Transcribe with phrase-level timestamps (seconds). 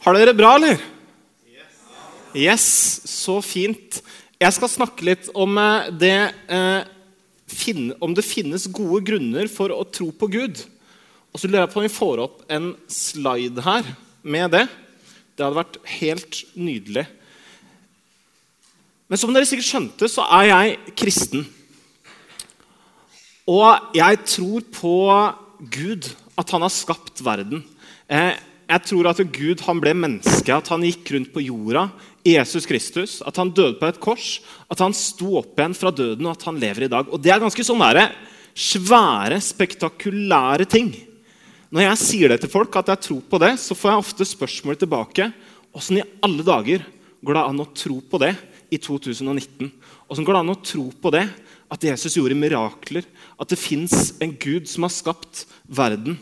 [0.00, 0.80] Har dere det bra, eller?
[2.32, 2.64] Yes,
[3.04, 3.98] så fint.
[4.40, 6.14] Jeg skal snakke litt om eh, det,
[6.48, 10.62] eh, om det finnes gode grunner for å tro på Gud.
[11.28, 13.92] Og så lurer jeg på om vi får opp en slide her
[14.24, 14.64] med det.
[15.36, 17.04] Det hadde vært helt nydelig.
[19.04, 21.44] Men som dere sikkert skjønte, så er jeg kristen.
[23.52, 24.98] Og jeg tror på
[25.60, 26.08] Gud,
[26.40, 27.66] at han har skapt verden.
[28.08, 28.38] Eh,
[28.70, 31.88] jeg tror at Gud han ble menneske, at han gikk rundt på jorda.
[32.26, 34.40] Jesus Kristus, At han døde på et kors,
[34.70, 37.08] at han sto opp igjen fra døden, og at han lever i dag.
[37.08, 38.10] Og Det er ganske sånne
[38.54, 40.92] svære, spektakulære ting.
[41.70, 44.24] Når jeg sier det til folk, at jeg tror på det, så får jeg ofte
[44.26, 45.32] spørsmål tilbake.
[45.74, 46.84] Åssen i alle dager
[47.24, 48.34] går det an å tro på det
[48.70, 49.70] i 2019?
[50.10, 51.28] Åssen går det an å tro på det,
[51.70, 53.06] at Jesus gjorde mirakler,
[53.38, 56.18] at det fins en Gud som har skapt verden?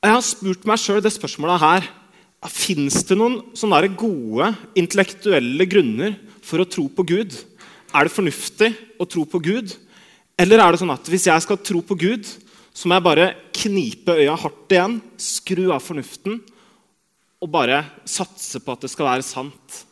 [0.00, 1.86] Jeg har spurt meg sjøl det spørsmålet her.
[2.48, 4.46] Fins det noen sånne gode
[4.80, 7.34] intellektuelle grunner for å tro på Gud?
[7.92, 9.74] Er det fornuftig å tro på Gud?
[10.40, 12.24] Eller er det sånn at hvis jeg skal tro på Gud,
[12.72, 16.38] så må jeg bare knipe øya hardt igjen, skru av fornuften
[17.40, 19.82] og bare satse på at det skal være sant?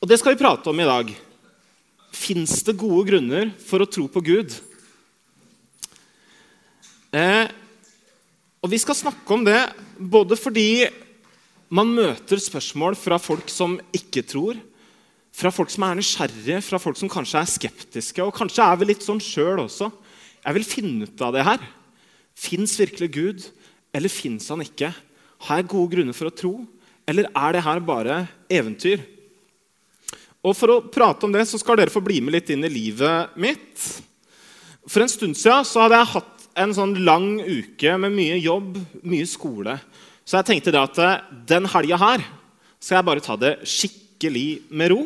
[0.00, 1.12] Og det skal vi prate om i dag.
[2.16, 4.56] Fins det gode grunner for å tro på Gud?
[7.12, 7.52] Eh,
[8.62, 9.58] og Vi skal snakke om det
[9.98, 10.86] både fordi
[11.68, 14.58] man møter spørsmål fra folk som ikke tror,
[15.36, 18.22] fra folk som er nysgjerrige, fra folk som kanskje er skeptiske.
[18.24, 19.90] Og kanskje er vi litt sånn sjøl også.
[20.40, 21.66] Jeg vil finne ut av det her.
[22.36, 23.44] Fins virkelig Gud,
[23.92, 24.92] eller fins han ikke?
[25.46, 26.54] Har jeg gode grunner for å tro,
[27.06, 29.04] eller er det her bare eventyr?
[30.46, 32.70] Og For å prate om det så skal dere få bli med litt inn i
[32.70, 33.82] livet mitt.
[34.86, 38.76] For en stund siden så hadde jeg hatt en sånn lang uke med mye jobb,
[39.04, 39.76] mye skole.
[40.26, 42.24] Så jeg tenkte at eh, den helga her
[42.80, 45.02] skal jeg bare ta det skikkelig med ro.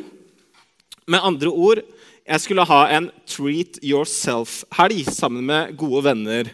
[1.10, 1.82] Med andre ord
[2.30, 6.52] jeg skulle ha en treat yourself-helg sammen med gode venner.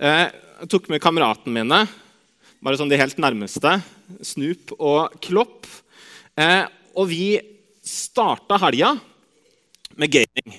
[0.00, 0.26] Eh,
[0.62, 1.82] jeg tok med kameratene mine,
[2.64, 3.78] bare sånn de helt nærmeste,
[4.24, 5.68] Snoop og Klopp.
[6.40, 6.64] Eh,
[6.96, 7.36] og vi
[7.84, 8.94] starta helga
[10.00, 10.56] med gaming.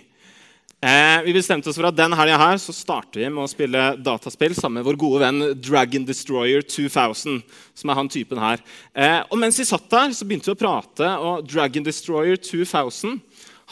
[0.82, 3.84] Eh, vi bestemte oss for at den helga her så starter vi med å spille
[4.02, 7.44] dataspill sammen med vår gode venn Dragon Destroyer 2000.
[7.78, 8.64] som er han typen her.
[8.96, 13.22] Eh, og Mens vi satt der, så begynte vi å prate, og Dragon Destroyer 2000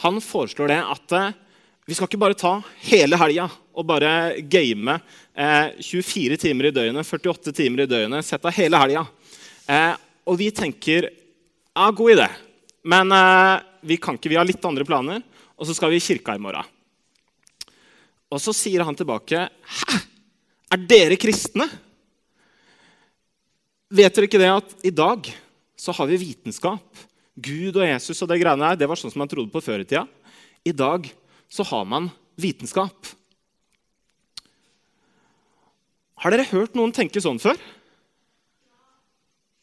[0.06, 1.34] han foreslår det at eh,
[1.82, 5.00] vi skal ikke bare ta hele helga og bare game
[5.34, 9.08] 24 eh, timer i døgnet, 48 timer i døgnet, sett av hele helga.
[9.66, 9.96] Eh,
[10.30, 12.30] og vi tenker ja, god idé,
[12.86, 15.24] men eh, vi kan ikke, vi har litt andre planer,
[15.58, 16.76] og så skal vi i kirka i morgen.
[18.30, 20.00] Og så sier han tilbake, 'Hæ?
[20.70, 21.68] Er dere kristne?'
[23.90, 25.26] Vet dere ikke det at i dag
[25.74, 26.84] så har vi vitenskap?
[27.34, 29.82] Gud og Jesus og det greiene her, det var sånn som man trodde på før
[29.82, 30.06] i tida.
[30.62, 31.08] I dag
[31.50, 32.06] så har man
[32.38, 32.94] vitenskap.
[36.20, 37.58] Har dere hørt noen tenke sånn før?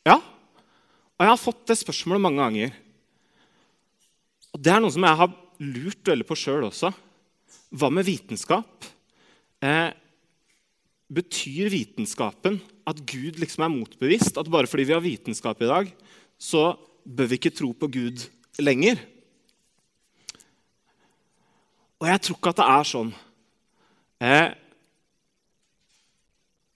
[0.03, 0.17] Ja?
[0.17, 2.75] Og jeg har fått det spørsmålet mange ganger.
[4.51, 6.91] Og Det er noe som jeg har lurt veldig på sjøl også.
[7.73, 8.87] Hva med vitenskap?
[9.63, 9.89] Eh,
[11.07, 14.37] betyr vitenskapen at Gud liksom er motbevist?
[14.39, 15.91] At bare fordi vi har vitenskap i dag,
[16.37, 16.75] så
[17.07, 18.27] bør vi ikke tro på Gud
[18.59, 18.99] lenger?
[21.97, 23.11] Og jeg tror ikke at det er sånn.
[24.21, 24.49] Eh,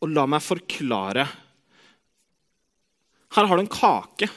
[0.02, 1.28] og la meg forklare.
[3.32, 4.28] Her har du en kake.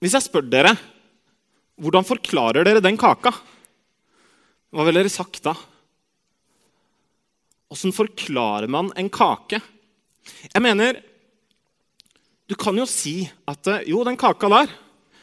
[0.00, 0.74] Hvis jeg spør dere,
[1.80, 3.32] hvordan forklarer dere den kaka?
[4.70, 5.54] Hva ville dere sagt da?
[7.70, 9.60] Åssen forklarer man en kake?
[10.50, 11.02] Jeg mener,
[12.50, 14.72] Du kan jo si at eh, jo, den kaka der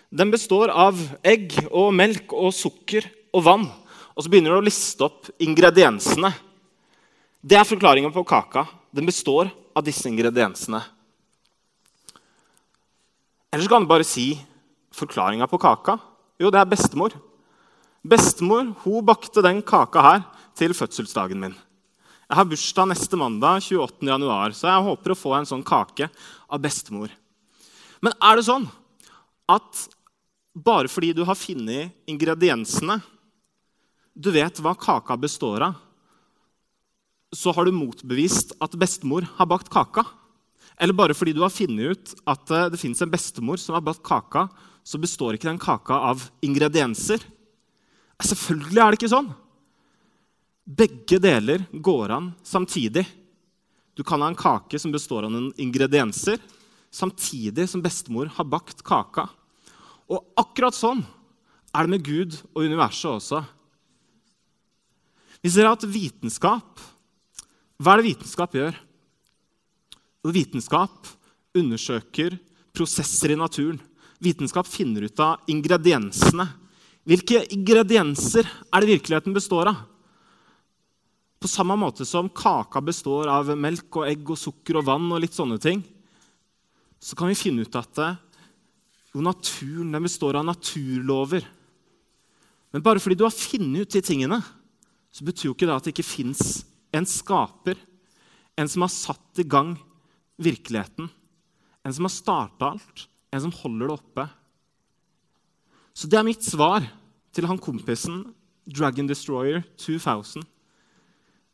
[0.10, 0.96] den består av
[1.28, 3.04] egg og melk og sukker
[3.36, 3.66] og vann.
[4.16, 6.32] Og så begynner du å liste opp ingrediensene.
[7.44, 8.64] Det er forklaringen på kaka.
[8.96, 10.80] Den består av disse ingrediensene.
[13.52, 14.32] Eller så kan du bare si
[14.96, 15.98] forklaringa på kaka.
[16.40, 17.12] Jo, det er bestemor.
[18.08, 20.22] Bestemor hun bakte den kaka her
[20.56, 21.56] til fødselsdagen min.
[22.28, 24.08] Jeg har bursdag neste mandag, 28.
[24.08, 26.08] januar, så jeg håper å få en sånn kake
[26.48, 27.12] av bestemor.
[28.04, 28.68] Men er det sånn
[29.52, 29.84] at
[30.56, 33.00] bare fordi du har funnet ingrediensene,
[34.16, 35.76] du vet hva kaka består av,
[37.36, 40.06] så har du motbevist at bestemor har bakt kaka?
[40.80, 43.84] Eller bare fordi du har funnet ut at eh, det fins en bestemor som har
[43.84, 44.48] bakt kaka,
[44.88, 47.20] så består ikke den kaka av ingredienser?
[48.24, 49.30] Selvfølgelig er det ikke sånn.
[50.68, 53.06] Begge deler går an samtidig.
[53.98, 56.42] Du kan ha en kake som består av noen ingredienser,
[56.94, 59.28] samtidig som bestemor har bakt kaka.
[60.08, 61.04] Og akkurat sånn
[61.74, 63.42] er det med Gud og universet også.
[65.44, 66.82] Vi ser at vitenskap
[67.78, 68.78] Hva er det vitenskap gjør?
[70.34, 71.10] Vitenskap
[71.56, 72.34] undersøker
[72.74, 73.78] prosesser i naturen.
[74.18, 76.48] Vitenskap finner ut av ingrediensene.
[77.08, 79.84] Hvilke ingredienser er det virkeligheten består av?
[81.40, 85.22] På samme måte som kaka består av melk og egg og sukker og vann, og
[85.24, 85.84] litt sånne ting,
[87.00, 88.02] så kan vi finne ut at
[89.14, 91.46] jo, naturen består av naturlover.
[92.76, 94.42] Men bare fordi du har funnet ut de tingene,
[95.14, 96.42] så betyr jo ikke det at det ikke fins
[96.92, 97.80] en skaper,
[98.58, 99.78] en som har satt i gang
[100.42, 104.28] virkeligheten, en som har starta alt, en som holder det oppe.
[105.98, 106.84] Så det er mitt svar
[107.38, 108.24] til han kompisen
[108.68, 110.42] Dragon Destroyer 2000.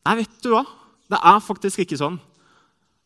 [0.03, 0.63] Nei, vet du hva?
[1.11, 2.17] Det er faktisk ikke sånn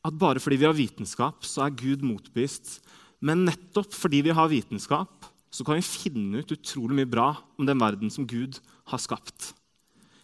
[0.08, 2.78] at bare fordi vi har vitenskap, så er Gud motbevist.
[3.20, 7.28] Men nettopp fordi vi har vitenskap, så kan vi finne ut utrolig mye bra
[7.58, 8.60] om den verden som Gud
[8.92, 9.52] har skapt.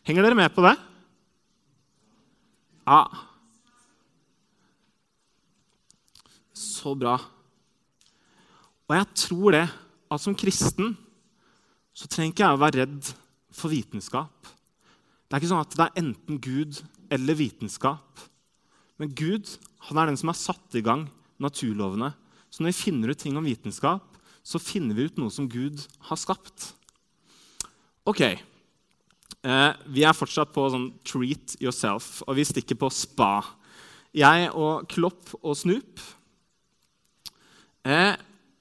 [0.08, 0.76] Henger dere med på det?
[2.86, 3.02] Ja.
[6.54, 7.18] Så bra.
[8.88, 9.66] Og jeg tror det
[10.14, 10.94] at som kristen
[11.94, 13.12] så trenger ikke jeg å være redd
[13.54, 14.50] for vitenskap.
[15.28, 16.80] Det er ikke sånn at det er enten Gud
[17.14, 18.24] eller vitenskap.
[19.02, 19.50] Men Gud
[19.90, 21.08] han er den som har satt i gang
[21.42, 22.14] naturlovene.
[22.54, 24.06] Så når vi finner ut ting om vitenskap,
[24.44, 26.74] så finner vi ut noe som Gud har skapt.
[28.06, 33.44] Ok, eh, Vi er fortsatt på sånn treat yourself, og vi stikker på spa.
[34.14, 36.00] Jeg og Klopp og Snoop.
[37.86, 38.16] Eh,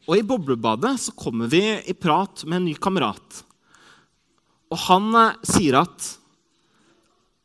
[0.09, 3.43] og i boblebadet så kommer vi i prat med en ny kamerat.
[4.73, 6.09] Og han eh, sier at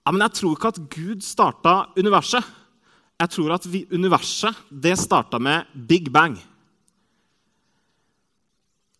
[0.08, 2.46] ja, men jeg tror ikke at Gud starta universet.
[3.20, 6.38] Jeg tror at vi, universet det starta med Big Bang.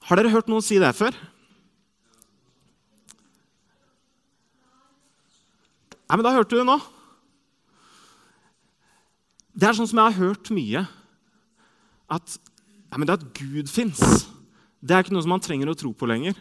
[0.08, 1.16] Har dere hørt noen si det før?
[6.08, 6.78] Nei, men da hørte du det nå.
[9.58, 10.84] Det er sånn som jeg har hørt mye.
[12.12, 12.38] At,
[12.88, 14.28] ja, men det at Gud fins,
[14.80, 16.38] det er ikke noe som man trenger å tro på lenger.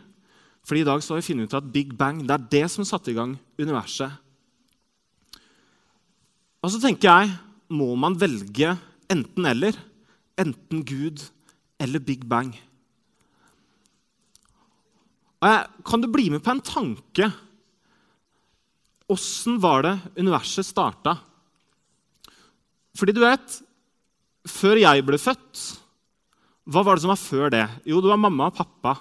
[0.66, 2.86] Fordi i dag så har vi funnet ut at Big Bang det er det som
[2.86, 4.10] satte i gang universet.
[6.62, 7.34] Og så tenker jeg
[7.76, 8.74] må man velge
[9.10, 9.76] enten-eller.
[10.36, 11.22] Enten Gud
[11.80, 12.50] eller Big Bang.
[15.46, 17.30] Jeg, kan du bli med på en tanke?
[19.12, 21.14] Åssen var det universet starta?
[22.96, 23.62] Fordi du vet
[24.46, 25.60] Før jeg ble født,
[26.66, 27.64] hva var det som var før det?
[27.86, 28.96] Jo, det var mamma og pappa.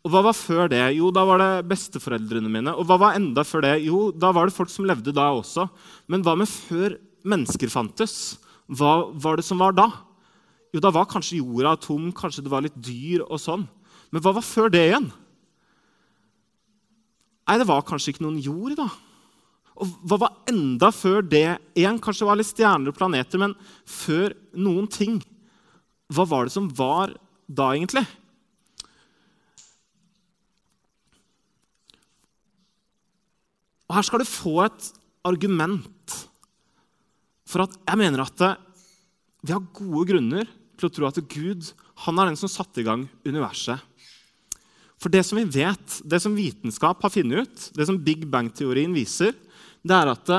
[0.00, 0.82] Og hva var før det?
[0.96, 2.72] Jo, da var det besteforeldrene mine.
[2.74, 3.74] Og hva var enda før det?
[3.84, 5.68] Jo, da var det folk som levde da også.
[6.10, 6.96] Men hva med før
[7.28, 8.14] mennesker fantes?
[8.66, 9.86] Hva var det som var da?
[10.74, 13.66] Jo, da var kanskje jorda tom, kanskje det var litt dyr og sånn.
[14.10, 15.10] Men hva var før det igjen?
[17.46, 18.88] Nei, det var kanskje ikke noen jord, da.
[19.80, 21.98] Og hva var enda før det igjen?
[22.02, 23.54] Kanskje det var litt stjerner og planeter, men
[23.88, 25.18] før noen ting.
[26.10, 27.14] Hva var det som var
[27.46, 28.02] da, egentlig?
[33.90, 34.90] Og Her skal du få et
[35.26, 36.16] argument
[37.50, 38.42] for at jeg mener at
[39.42, 41.72] vi har gode grunner til å tro at Gud
[42.04, 43.80] han er den som satte i gang universet.
[45.00, 48.92] For det som vi vet, det som vitenskap har funnet ut, det som Big Bang-teorien
[48.94, 49.32] viser,
[49.80, 50.32] det er at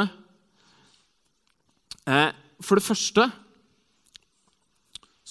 [2.05, 2.29] eh,
[2.61, 3.25] For det første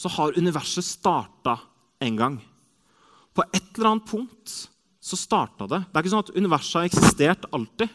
[0.01, 1.59] så har universet starta
[2.01, 2.37] en gang.
[3.37, 4.55] På et eller annet punkt
[5.01, 5.83] så starta det.
[5.85, 7.93] Det er ikke sånn at universet har eksistert alltid.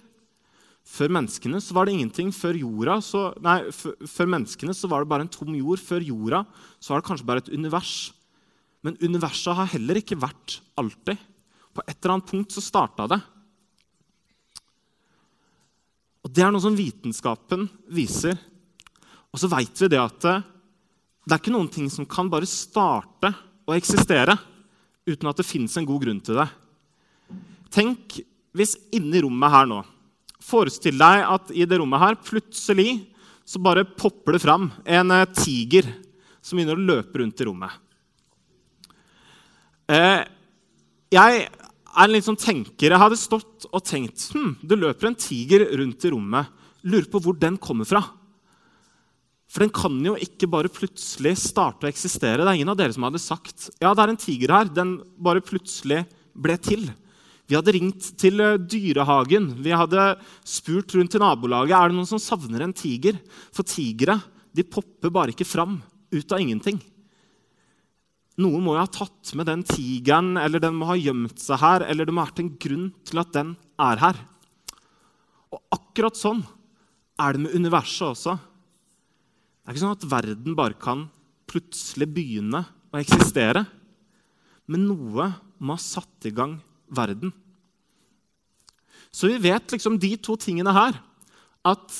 [0.86, 2.30] Før menneskene så var det ingenting.
[2.34, 5.82] Før, jorda, så, nei, før menneskene så var det bare en tom jord.
[5.82, 6.44] Før jorda
[6.78, 7.96] så var det kanskje bare et univers.
[8.86, 11.18] Men universet har heller ikke vært alltid.
[11.74, 13.22] På et eller annet punkt så starta det.
[16.26, 18.38] Og Det er noe som vitenskapen viser.
[19.34, 20.54] Og så veit vi det at
[21.25, 23.32] det er ikke noen ting som kan bare starte
[23.65, 24.38] å eksistere
[25.10, 26.48] uten at det fins en god grunn til det.
[27.74, 28.20] Tenk
[28.55, 29.82] hvis inni rommet her nå
[30.46, 33.00] Forestill deg at i det rommet her plutselig
[33.46, 35.88] så bare popper det fram en eh, tiger
[36.46, 37.72] som begynner å løpe rundt i rommet.
[39.89, 40.22] Eh,
[41.13, 42.91] jeg er en litt sånn tenker.
[42.91, 46.53] Jeg hadde stått og tenkt hm, det løper en tiger rundt i rommet.
[46.86, 48.03] Lurer på hvor den kommer fra.
[49.52, 52.42] For den kan jo ikke bare plutselig starte å eksistere.
[52.42, 54.72] Det er ingen av dere som hadde sagt ja, det er en tiger her.
[54.72, 56.04] Den bare plutselig
[56.36, 56.88] ble til.
[57.46, 59.52] Vi hadde ringt til eh, dyrehagen.
[59.62, 60.16] Vi hadde
[60.50, 63.20] spurt rundt i nabolaget er det noen som savner en tiger.
[63.54, 64.18] For tigre
[64.56, 65.78] de popper bare ikke fram
[66.16, 66.80] ut av ingenting.
[68.42, 71.86] Noen må jo ha tatt med den tigeren, eller den må ha gjemt seg her,
[71.88, 74.20] eller det må ha vært en grunn til at den er her.
[75.56, 76.42] Og akkurat sånn
[77.22, 78.36] er det med universet også.
[79.65, 81.07] Det er ikke sånn at verden bare kan
[81.50, 82.60] plutselig begynne
[82.93, 83.63] å eksistere.
[84.69, 86.60] Men noe må ha satt i gang
[86.93, 87.34] verden.
[89.10, 91.01] Så vi vet liksom de to tingene her.
[91.65, 91.98] At,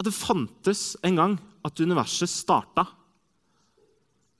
[0.00, 2.86] at det fantes en gang at universet starta.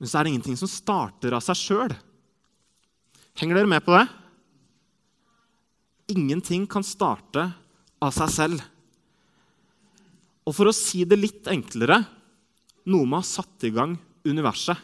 [0.01, 1.93] Men så er det ingenting som starter av seg sjøl.
[3.37, 4.07] Henger dere med på det?
[6.17, 7.51] Ingenting kan starte
[8.01, 8.65] av seg selv.
[10.45, 12.03] Og for å si det litt enklere
[12.85, 14.77] noe må ha satt i gang universet.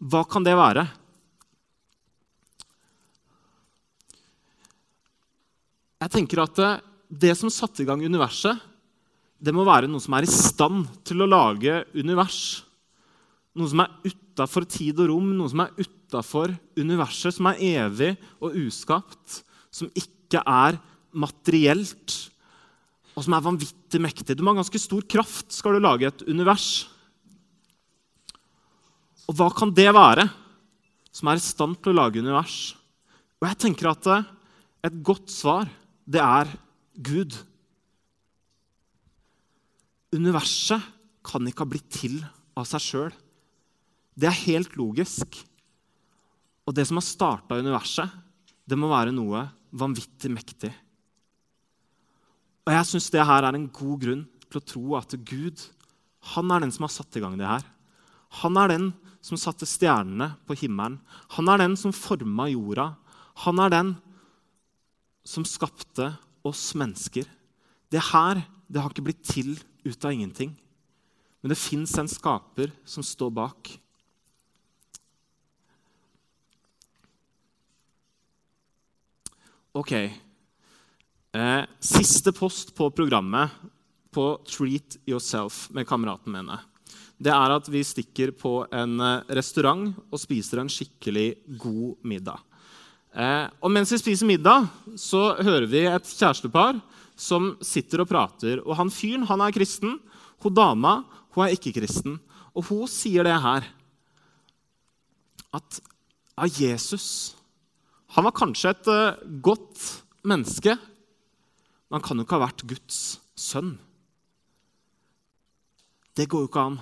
[0.00, 0.86] Hva kan det være?
[6.00, 6.60] Jeg tenker at
[7.10, 8.54] Det som satte i gang universet,
[9.42, 12.62] det må være noe som er i stand til å lage univers.
[13.58, 18.12] Noe som er utafor tid og rom, noe som er utafor universet, som er evig
[18.38, 19.40] og uskapt,
[19.74, 20.78] som ikke er
[21.10, 22.30] materielt,
[23.20, 24.32] og som er vanvittig mektig.
[24.32, 26.88] Du må ha ganske stor kraft skal du lage et univers.
[29.28, 30.24] Og hva kan det være
[31.12, 32.72] som er i stand til å lage univers?
[33.36, 34.08] Og jeg tenker at
[34.88, 35.68] et godt svar,
[36.08, 36.48] det er
[36.96, 37.36] Gud.
[40.16, 40.80] Universet
[41.20, 42.22] kan ikke ha blitt til
[42.56, 43.14] av seg sjøl.
[44.16, 45.42] Det er helt logisk.
[46.64, 48.08] Og det som har starta universet,
[48.64, 49.44] det må være noe
[49.76, 50.72] vanvittig mektig.
[52.70, 55.58] Og jeg syns det her er en god grunn til å tro at Gud
[56.36, 57.64] han er den som har satt i gang det her.
[58.44, 58.84] Han er den
[59.24, 61.00] som satte stjernene på himmelen.
[61.34, 62.92] Han er den som forma jorda.
[63.42, 63.90] Han er den
[65.26, 66.12] som skapte
[66.46, 67.26] oss mennesker.
[67.90, 70.54] Det her det har ikke blitt til ut av ingenting.
[71.42, 73.74] Men det fins en skaper som står bak.
[79.74, 79.96] Ok,
[81.30, 83.52] Eh, siste post på programmet
[84.10, 86.56] på Treat Yourself med kameraten mine,
[87.22, 92.42] det er at vi stikker på en eh, restaurant og spiser en skikkelig god middag.
[93.14, 94.66] Eh, og mens vi spiser middag,
[94.98, 96.82] så hører vi et kjærestepar
[97.14, 98.66] som sitter og prater.
[98.66, 100.00] Og han fyren han er kristen,
[100.42, 101.04] hun dama
[101.36, 102.18] hun er ikke kristen.
[102.58, 103.70] Og hun sier det her
[105.54, 107.36] at ja, Jesus
[108.16, 109.78] han var kanskje et uh, godt
[110.26, 110.74] menneske,
[111.90, 113.00] men han kan jo ikke ha vært Guds
[113.34, 113.74] sønn.
[116.14, 116.78] Det går jo ikke an.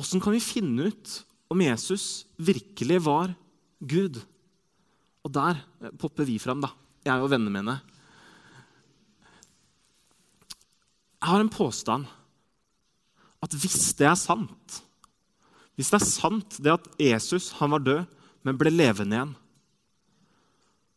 [0.00, 1.18] Åssen kan vi finne ut
[1.52, 3.34] om Jesus virkelig var
[3.84, 4.22] Gud?
[5.20, 5.60] Og der
[6.00, 6.72] popper vi fram, da.
[7.04, 7.76] Jeg og vennene mine.
[11.20, 12.08] Jeg har en påstand
[13.42, 14.80] at hvis det er sant
[15.74, 18.02] Hvis det er sant det at Jesus han var død,
[18.46, 19.34] men ble levende igjen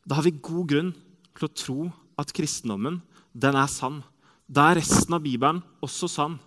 [0.05, 0.91] Da har vi god grunn
[1.36, 1.80] til å tro
[2.20, 3.01] at kristendommen
[3.36, 4.01] den er sann.
[4.48, 6.38] Da er resten av Bibelen også sann.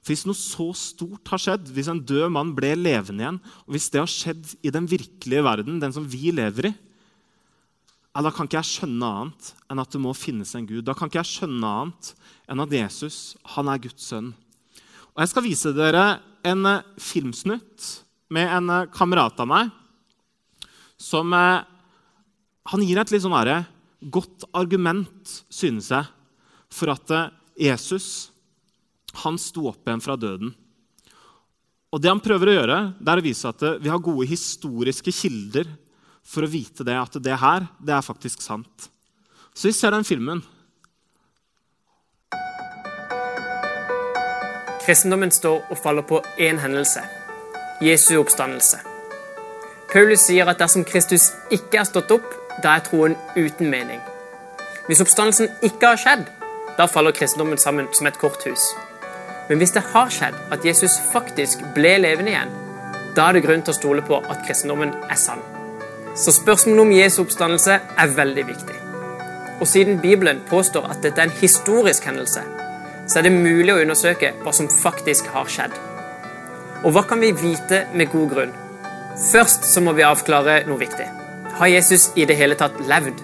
[0.00, 3.74] For Hvis noe så stort har skjedd, hvis en død mann ble levende igjen, og
[3.74, 6.74] hvis det har skjedd i den virkelige verden, den som vi lever i,
[8.16, 10.86] ja, da kan ikke jeg skjønne annet enn at det må finnes en Gud.
[10.86, 12.14] Da kan ikke jeg skjønne annet
[12.48, 13.18] enn at Jesus
[13.52, 14.30] han er Guds sønn.
[15.12, 16.04] Og Jeg skal vise dere
[16.46, 17.90] en eh, filmsnutt
[18.32, 19.74] med en eh, kamerat av meg
[20.96, 21.66] som eh,
[22.72, 23.60] Han gir et litt sånn herre
[24.10, 26.06] godt argument, synes jeg,
[26.72, 27.34] for at eh,
[27.68, 28.30] Jesus
[29.22, 30.52] han sto opp igjen fra døden.
[31.94, 34.28] Og Det han prøver å gjøre, det er å vise at eh, vi har gode
[34.28, 35.70] historiske kilder
[36.26, 38.90] for å vite det, at det her det er faktisk sant.
[39.56, 40.42] Så vi ser den filmen.
[44.84, 47.02] Kristendommen står og faller på én hendelse
[47.82, 48.78] Jesu oppstandelse.
[49.90, 52.28] Paulus sier at dersom Kristus ikke er stått opp,
[52.62, 54.00] da er troen uten mening.
[54.86, 56.26] Hvis oppstandelsen ikke har skjedd,
[56.76, 58.70] da faller kristendommen sammen som et korthus.
[59.48, 62.54] Men hvis det har skjedd at Jesus faktisk ble levende igjen,
[63.16, 65.42] da er det grunn til å stole på at kristendommen er sann.
[66.16, 68.78] Så spørsmålet om Jesu oppstandelse er veldig viktig.
[69.60, 72.42] Og siden Bibelen påstår at dette er en historisk hendelse,
[73.06, 75.76] så er det mulig å undersøke hva som faktisk har skjedd.
[76.84, 78.56] Og hva kan vi vite med god grunn?
[79.30, 81.06] Først så må vi avklare noe viktig.
[81.56, 83.22] Har Jesus i det hele tatt levd?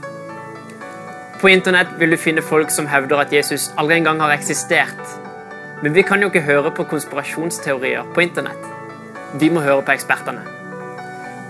[1.40, 5.02] På internett vil du finne folk som hevder at Jesus aldri engang har eksistert.
[5.82, 8.64] Men vi kan jo ikke høre på konspirasjonsteorier på internett.
[9.36, 10.46] Vi må høre på ekspertene.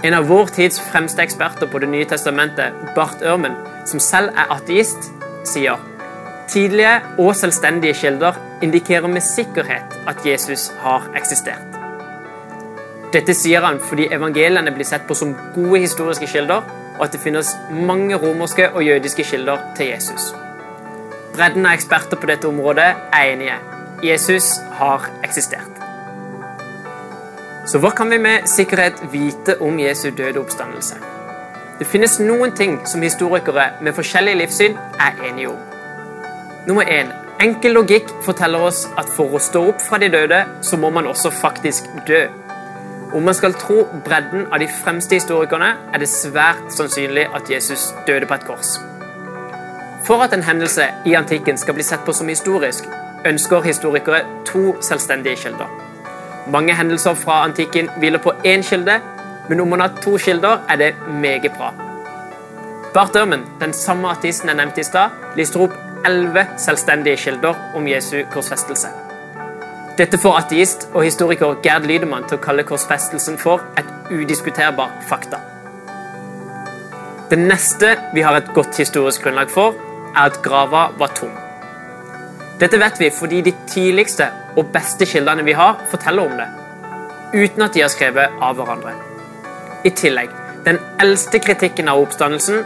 [0.02, 3.54] En av vår tids fremste eksperter på Det nye testamentet, Bart Ørmen,
[3.86, 5.12] som selv er ateist,
[5.46, 5.78] sier
[6.50, 11.71] tidlige og selvstendige kilder indikerer med sikkerhet at Jesus har eksistert.
[13.12, 16.64] Dette sier han fordi evangeliene blir sett på som gode historiske kilder,
[16.96, 20.30] og at det finnes mange romerske og jødiske kilder til Jesus.
[21.36, 23.58] Bredden av eksperter på dette området er enige.
[24.02, 25.68] Jesus har eksistert.
[27.68, 30.96] Så hva kan vi med sikkerhet vite om Jesu døde oppstandelse?
[31.78, 35.60] Det finnes noen ting som historikere med forskjellig livssyn er enige om.
[36.66, 37.12] Nummer én.
[37.42, 41.08] Enkel logikk forteller oss at for å stå opp fra de døde, så må man
[41.10, 42.26] også faktisk dø.
[43.14, 47.90] Om man skal tro bredden av de fremste historikerne, er det svært sannsynlig at Jesus
[48.06, 48.70] døde på et kors.
[50.06, 52.88] For at en hendelse i antikken skal bli sett på som historisk,
[53.28, 55.68] ønsker historikere to selvstendige kilder.
[56.50, 58.98] Mange hendelser fra antikken hviler på én kilde,
[59.48, 61.74] men om man har to kilder, er det meget bra.
[62.94, 65.76] Bart Ørmen, den samme artisten jeg nevnte i stad, lister opp
[66.06, 68.88] elleve selvstendige kilder om Jesu korsfestelse.
[69.92, 75.40] Dette får ateist og historiker Gerd Lydemann til å kalle korsfestelsen for et udiskuterbar fakta.
[77.28, 79.76] Det neste vi har et godt historisk grunnlag for,
[80.16, 81.32] er at grava var tom.
[82.60, 86.48] Dette vet vi fordi de tidligste og beste kildene vi har, forteller om det.
[87.32, 88.96] Uten at de har skrevet av hverandre.
[89.84, 90.32] I tillegg,
[90.64, 92.62] den eldste kritikken av oppstandelsen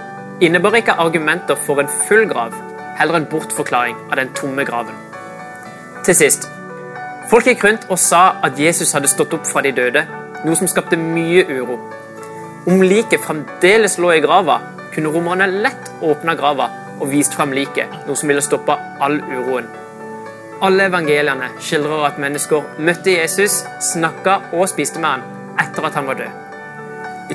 [0.47, 2.55] innebar ikke argumenter for en full grav,
[3.01, 4.95] heller en bortforklaring av den tomme graven.
[6.05, 6.53] Til sist.
[7.31, 10.05] Folk gikk rundt og sa at Jesus hadde stått opp fra de døde,
[10.47, 11.81] noe som skapte mye uro.
[12.71, 14.61] Om liket fremdeles lå i grava,
[14.95, 19.67] kunne romerne lett åpna grava og vist frem liket, noe som ville stoppa all uroen.
[20.67, 23.59] Alle evangeliene skildrer at mennesker møtte Jesus,
[23.91, 25.27] snakka og spiste med han
[25.67, 26.43] etter at han var død.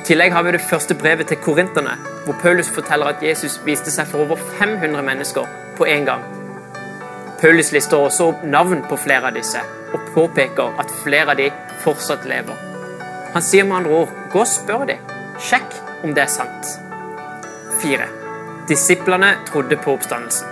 [0.08, 4.08] tillegg har vi det første brevet til korinterne, hvor Paulus forteller at Jesus viste seg
[4.08, 5.44] for over 500 mennesker
[5.76, 6.24] på én gang.
[7.42, 9.58] Paulus lister også opp navn på flere av disse,
[9.90, 11.48] og påpeker at flere av de
[11.82, 12.54] fortsatt lever.
[13.34, 14.94] Han sier med andre ord gå og spør de.
[15.42, 15.74] Sjekk
[16.06, 16.70] om det er sant.
[17.82, 18.06] 4.
[18.70, 20.46] Disiplene trodde på oppstandelsen.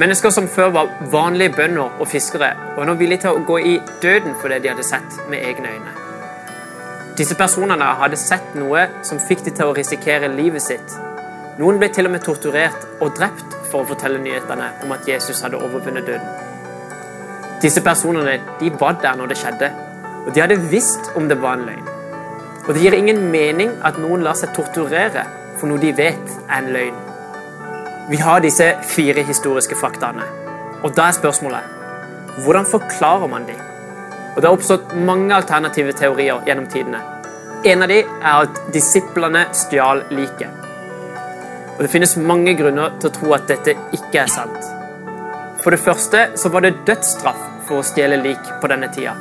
[0.00, 3.76] Mennesker som før var vanlige bønder og fiskere, var nå villige til å gå i
[4.00, 5.96] døden for det de hadde sett med egne øyne.
[7.18, 10.96] Disse personene hadde sett noe som fikk de til å risikere livet sitt.
[11.60, 15.40] Noen ble til og med torturert og drept for å fortelle nyhetene om at Jesus
[15.44, 16.28] hadde overvunnet døden.
[17.62, 19.70] Disse personene de var der når det skjedde,
[20.26, 21.88] og de hadde visst om det var en løgn.
[22.66, 25.24] Og det gir ingen mening at noen lar seg torturere
[25.58, 27.00] for noe de vet er en løgn.
[28.10, 30.26] Vi har disse fire historiske faktaene.
[30.82, 31.78] Og da er spørsmålet
[32.42, 33.54] hvordan forklarer man de?
[34.32, 37.02] Og Det har oppstått mange alternative teorier gjennom tidene.
[37.68, 40.61] En av de er at disiplene stjal liket.
[41.82, 44.66] Og Det finnes mange grunner til å tro at dette ikke er sant.
[45.64, 49.16] For det første så var det dødsstraff for å stjele lik på denne tida.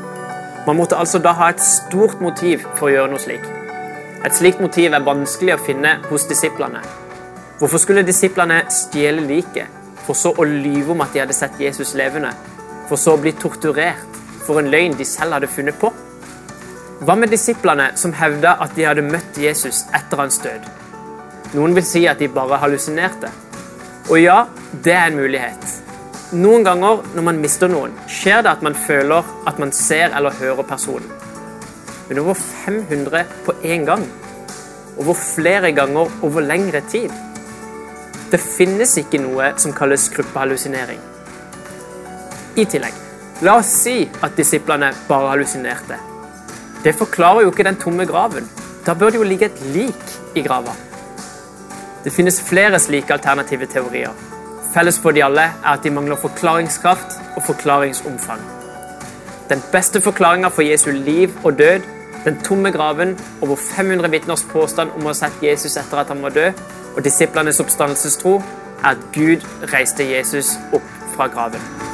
[0.67, 3.47] Man måtte altså da ha et stort motiv for å gjøre noe slik.
[4.21, 6.83] Et slikt motiv er vanskelig å finne hos disiplene.
[7.57, 9.65] Hvorfor skulle disiplene stjele liket,
[10.05, 12.29] for så å lyve om at de hadde sett Jesus levende,
[12.91, 15.89] for så å bli torturert for en løgn de selv hadde funnet på?
[17.01, 20.69] Hva med disiplene som hevda at de hadde møtt Jesus etter hans død?
[21.51, 23.27] Noen vil si at de bare hallusinerte.
[24.07, 24.45] Og ja,
[24.83, 25.73] det er en mulighet.
[26.31, 30.37] Noen ganger når man mister noen, skjer det at man føler at man ser eller
[30.39, 31.09] hører personen.
[32.07, 34.05] Men over 500 på én gang.
[34.99, 37.11] Over flere ganger over lengre tid.
[38.31, 41.01] Det finnes ikke noe som kalles gruppehallusinering.
[42.55, 42.95] I tillegg,
[43.43, 45.99] la oss si at disiplene bare hallusinerte.
[46.83, 48.47] Det forklarer jo ikke den tomme graven.
[48.87, 50.75] Da bør det jo ligge et lik i grava.
[52.03, 54.13] Det finnes flere slike alternative teorier.
[54.73, 58.41] Felles for de alle er at de mangler forklaringskraft og forklaringsomfang.
[59.49, 61.81] Den beste forklaringa for Jesu liv og død,
[62.25, 66.23] den tomme graven, over 500 vitners påstand om å ha sett Jesus etter at han
[66.23, 68.37] var død, og disiplenes oppstandelsestro
[68.81, 71.90] er at Gud reiste Jesus opp fra graven.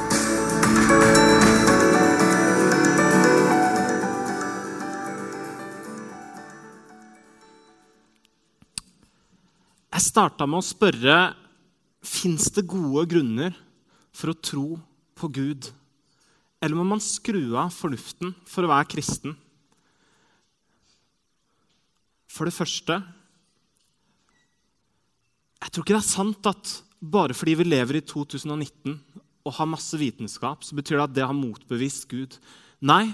[10.18, 11.16] Starta med å spørre
[12.02, 13.54] fins det gode grunner
[14.16, 14.70] for å tro
[15.14, 15.68] på Gud.
[16.58, 19.36] Eller må man skru av fornuften for å være kristen?
[22.34, 22.98] For det første
[25.58, 28.98] jeg tror ikke det er sant at bare fordi vi lever i 2019
[29.46, 32.40] og har masse vitenskap, så betyr det at det har motbevist Gud.
[32.82, 33.14] Nei,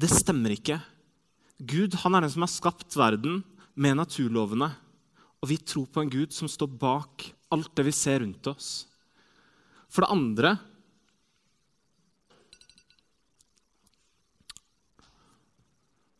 [0.00, 0.80] det stemmer ikke.
[1.60, 3.42] Gud han er den som har skapt verden
[3.76, 4.72] med naturlovene.
[5.42, 8.88] Og vi tror på en Gud som står bak alt det vi ser rundt oss.
[9.88, 10.58] For det andre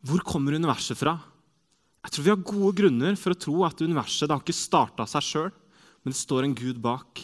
[0.09, 1.17] Hvor kommer universet fra?
[2.07, 5.05] Jeg tror Vi har gode grunner for å tro at universet det har ikke starta
[5.09, 5.49] seg sjøl,
[6.01, 7.19] men det står en Gud bak.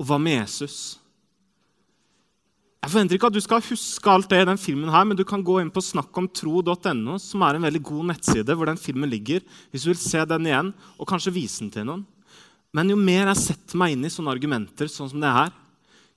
[0.00, 0.96] Og hva med Jesus?
[2.84, 5.24] Jeg forventer ikke at du skal huske alt det i den filmen, her, men du
[5.26, 9.42] kan gå inn på snakkomtro.no, som er en veldig god nettside hvor den filmen ligger,
[9.72, 12.04] hvis du vil se den igjen og kanskje vise den til noen.
[12.76, 15.50] Men jo mer jeg setter meg inn i sånne argumenter, sånn som det her,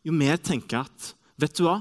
[0.05, 1.79] jo mer tenker jeg at vet du hva?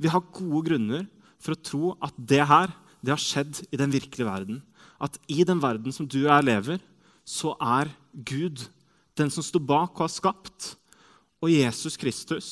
[0.00, 1.06] Vi har gode grunner
[1.40, 2.72] for å tro at det her
[3.04, 4.60] det har skjedd i den virkelige verden.
[4.98, 6.80] At i den verden som du og jeg lever,
[7.22, 8.66] så er Gud
[9.16, 10.72] den som står bak og har skapt.
[11.38, 12.48] Og Jesus Kristus,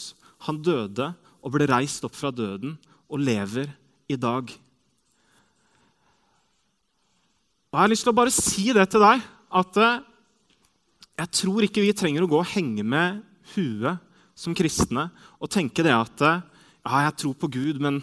[0.46, 1.10] han døde
[1.44, 2.78] og ble reist opp fra døden
[3.12, 3.68] og lever
[4.08, 4.48] i dag.
[7.68, 9.22] Og Jeg har lyst til å bare si det til deg,
[9.54, 10.02] at eh,
[11.20, 13.20] jeg tror ikke vi trenger å gå og henge med
[13.54, 14.00] huet
[14.34, 16.42] som kristne og tenke det at eh,
[16.84, 18.00] ja, jeg tror på Gud, men,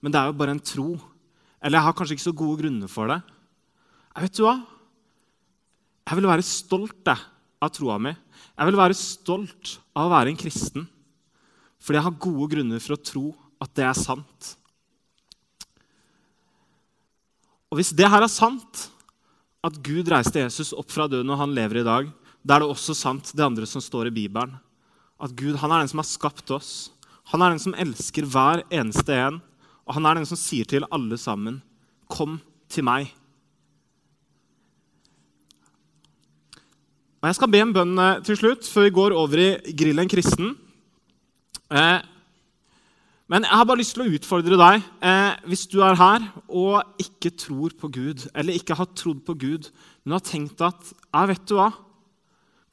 [0.00, 0.94] men det er jo bare en tro.
[1.60, 3.18] Eller jeg har kanskje ikke så gode grunner for det.
[4.14, 4.56] Jeg vet du hva?
[6.10, 8.12] Jeg vil være stolt av troa mi.
[8.56, 10.86] Jeg vil være stolt av å være en kristen.
[11.80, 13.26] Fordi jeg har gode grunner for å tro
[13.60, 14.54] at det er sant.
[17.70, 18.88] Og hvis det her er sant,
[19.64, 22.08] at Gud reiste Jesus opp fra døden og han lever i dag,
[22.42, 24.56] da er det også sant, det andre som står i Bibelen.
[25.20, 26.90] At Gud han er den som har skapt oss.
[27.30, 29.40] Han er den som elsker hver eneste en.
[29.84, 31.62] Og han er den som sier til alle sammen,
[32.08, 33.12] 'Kom til meg'.
[37.20, 40.08] Og Jeg skal be en bønn eh, til slutt, før vi går over i Grillen
[40.08, 40.56] kristen.
[41.70, 42.00] Eh,
[43.30, 44.86] men jeg har bare lyst til å utfordre deg.
[45.06, 49.36] Eh, hvis du er her og ikke tror på Gud, eller ikke har trodd på
[49.38, 49.68] Gud,
[50.02, 51.70] men har tenkt at ja, vet du hva?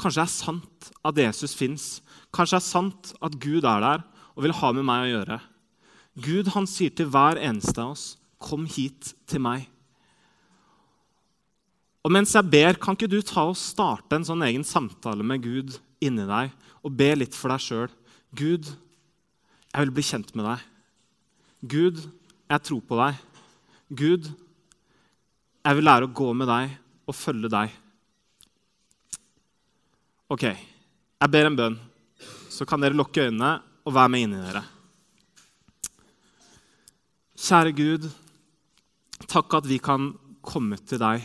[0.01, 1.85] Kanskje det er sant at Jesus fins.
[2.33, 5.39] Kanskje det er sant at Gud er der og vil ha med meg å gjøre.
[6.25, 9.65] Gud han sier til hver eneste av oss, 'Kom hit til meg'.
[12.05, 15.41] Og mens jeg ber, kan ikke du ta og starte en sånn egen samtale med
[15.41, 16.51] Gud inni deg
[16.85, 17.89] og be litt for deg sjøl?
[18.33, 18.77] Gud,
[19.77, 20.61] jeg vil bli kjent med deg.
[21.69, 21.99] Gud,
[22.49, 23.19] jeg tror på deg.
[23.93, 24.29] Gud,
[25.61, 26.71] jeg vil lære å gå med deg
[27.05, 27.75] og følge deg.
[30.33, 31.77] Ok, jeg ber en bønn.
[32.49, 33.51] Så kan dere lukke øynene
[33.85, 34.65] og være med inni dere.
[37.37, 38.09] Kjære Gud,
[39.29, 40.09] takk at vi kan
[40.41, 41.21] komme til deg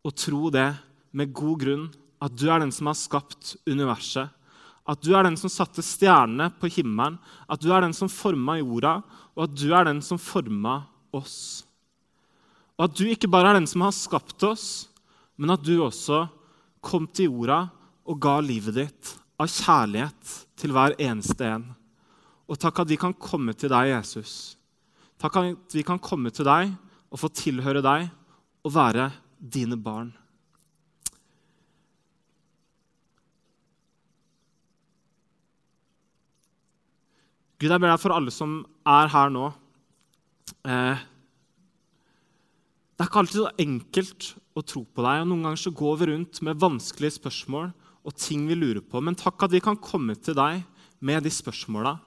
[0.00, 0.70] og tro det
[1.12, 1.88] med god grunn,
[2.24, 4.32] at du er den som har skapt universet
[4.90, 8.58] at du er den som satte stjernene på himmelen, at du er den som forma
[8.58, 8.98] jorda,
[9.36, 10.80] og at du er den som forma
[11.14, 11.62] oss.
[12.78, 14.66] Og at du ikke bare er den som har skapt oss,
[15.38, 16.24] men at du også
[16.82, 17.66] kom til jorda
[18.08, 21.66] og ga livet ditt av kjærlighet til hver eneste en.
[22.50, 24.56] Og takk at vi kan komme til deg, Jesus.
[25.20, 26.72] Takk at vi kan komme til deg
[27.10, 28.08] og få tilhøre deg
[28.64, 30.10] og være dine barn.
[37.60, 39.50] Gud, jeg ber deg for alle som er her nå.
[40.64, 41.02] Eh,
[42.96, 45.20] det er ikke alltid så enkelt å tro på deg.
[45.20, 47.68] og Noen ganger så går vi rundt med vanskelige spørsmål
[48.00, 49.02] og ting vi lurer på.
[49.04, 50.62] Men takk at vi kan komme til deg
[51.04, 51.98] med de spørsmåla.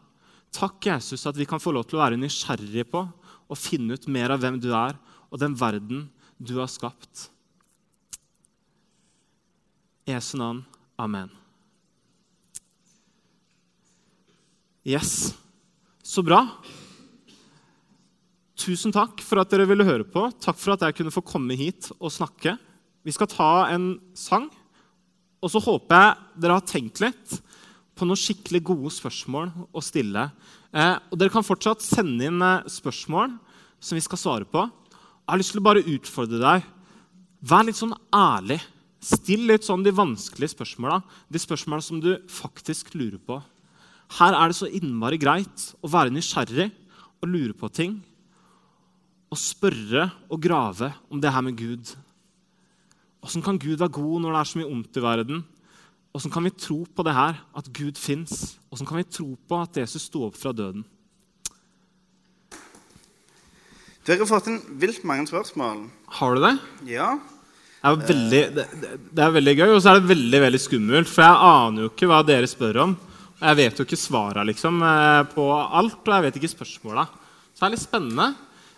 [0.54, 4.10] Takk, Jesus, at vi kan få lov til å være nysgjerrige på og finne ut
[4.10, 4.98] mer av hvem du er,
[5.30, 6.08] og den verden
[6.42, 7.28] du har skapt.
[10.10, 10.66] Jesu navn.
[10.98, 11.30] Amen.
[14.84, 15.43] Yes.
[16.04, 16.42] Så bra.
[18.60, 20.26] Tusen takk for at dere ville høre på.
[20.44, 22.58] Takk for at jeg kunne få komme hit og snakke.
[23.08, 24.50] Vi skal ta en sang,
[25.40, 27.38] og så håper jeg dere har tenkt litt
[27.96, 30.26] på noen skikkelig gode spørsmål å stille.
[30.76, 33.38] Eh, og dere kan fortsatt sende inn eh, spørsmål
[33.80, 34.66] som vi skal svare på.
[34.68, 36.68] Jeg har lyst til å bare utfordre deg.
[37.48, 38.60] Vær litt sånn ærlig.
[39.04, 41.00] Still litt sånn de vanskelige spørsmåla,
[41.32, 43.40] de spørsmåla som du faktisk lurer på.
[44.14, 46.70] Her er det så innmari greit å være nysgjerrig
[47.24, 47.98] og lure på ting.
[49.34, 51.96] Og spørre og grave om det her med Gud.
[53.24, 55.44] Åssen kan Gud være god når det er så mye ondt i verden?
[56.14, 58.60] Åssen kan vi tro på det her, at Gud fins?
[58.70, 60.84] Åssen kan vi tro på at Jesus sto opp fra døden?
[64.04, 65.88] Dere har fått inn vilt mange spørsmål.
[66.20, 66.54] Har du det?
[66.92, 67.16] Ja.
[67.84, 68.68] Det er veldig, det,
[69.16, 71.10] det er veldig gøy, og så er det veldig veldig skummelt.
[71.10, 72.94] For jeg aner jo ikke hva dere spør om.
[73.44, 77.04] Jeg vet jo ikke svara liksom, eh, på alt, og jeg vet ikke spørsmåla.
[77.52, 78.28] Så det er litt spennende.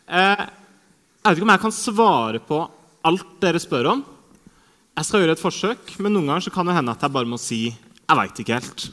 [0.10, 0.46] Eh,
[1.26, 2.58] Jeg vet ikke om jeg kan svare på
[3.06, 4.02] alt dere spør om.
[4.96, 7.26] Jeg skal gjøre et forsøk, men noen ganger så kan det hende at jeg bare
[7.30, 8.86] må si jeg veit ikke helt.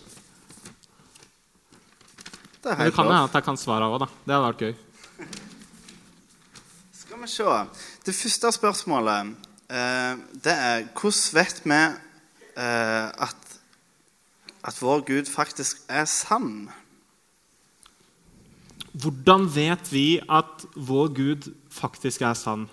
[2.62, 4.08] Det det kan hende at jeg kan svare òg, da.
[4.24, 4.74] Det hadde vært gøy.
[7.02, 7.56] Skal vi se.
[8.06, 9.34] Det første spørsmålet
[9.68, 11.82] eh, det er hvordan vet vi
[12.56, 13.41] at,
[14.62, 16.68] at vår Gud faktisk er sann?
[18.92, 22.66] Hvordan vet vi at vår Gud faktisk er sann?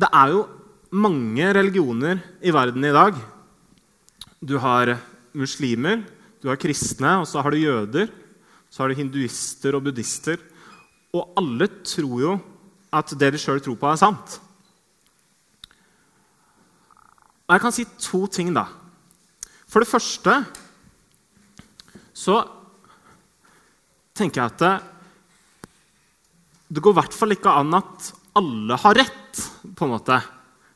[0.00, 0.46] Det er jo
[0.90, 3.18] mange religioner i verden i dag.
[4.40, 4.94] Du har
[5.36, 6.06] muslimer,
[6.40, 8.08] du har kristne, og så har du jøder.
[8.70, 10.38] Så har du hinduister og buddhister.
[11.12, 12.38] Og alle tror jo
[12.94, 14.38] at det de sjøl tror på, er sant.
[17.50, 18.62] Og jeg kan si to ting, da.
[19.66, 20.36] For det første
[22.14, 22.36] så
[24.14, 24.74] tenker jeg at det,
[26.70, 29.40] det går i hvert fall ikke an at alle har rett.
[29.74, 30.20] på en måte.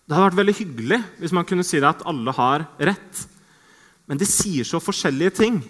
[0.02, 3.22] Det hadde vært veldig hyggelig hvis man kunne si det at alle har rett.
[4.10, 5.60] Men de sier så forskjellige ting.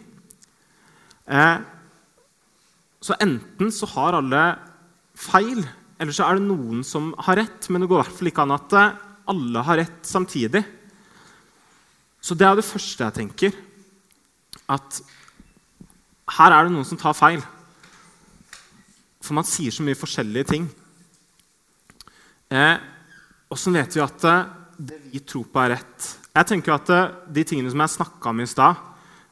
[1.28, 1.58] Eh,
[3.04, 4.44] så enten så har alle
[5.12, 5.60] feil,
[6.00, 7.68] eller så er det noen som har rett.
[7.68, 8.78] Men det går i hvert fall ikke an at
[9.28, 10.64] alle har rett samtidig.
[12.24, 13.56] Så det er det første jeg tenker.
[14.70, 15.02] At
[16.38, 17.42] her er det noen som tar feil.
[19.24, 20.68] For man sier så mye forskjellige ting.
[22.48, 22.76] Eh,
[23.54, 26.08] så vet vi at eh, det vi tror på, er rett.
[26.34, 28.80] Jeg tenker at eh, De tingene som jeg snakka om i stad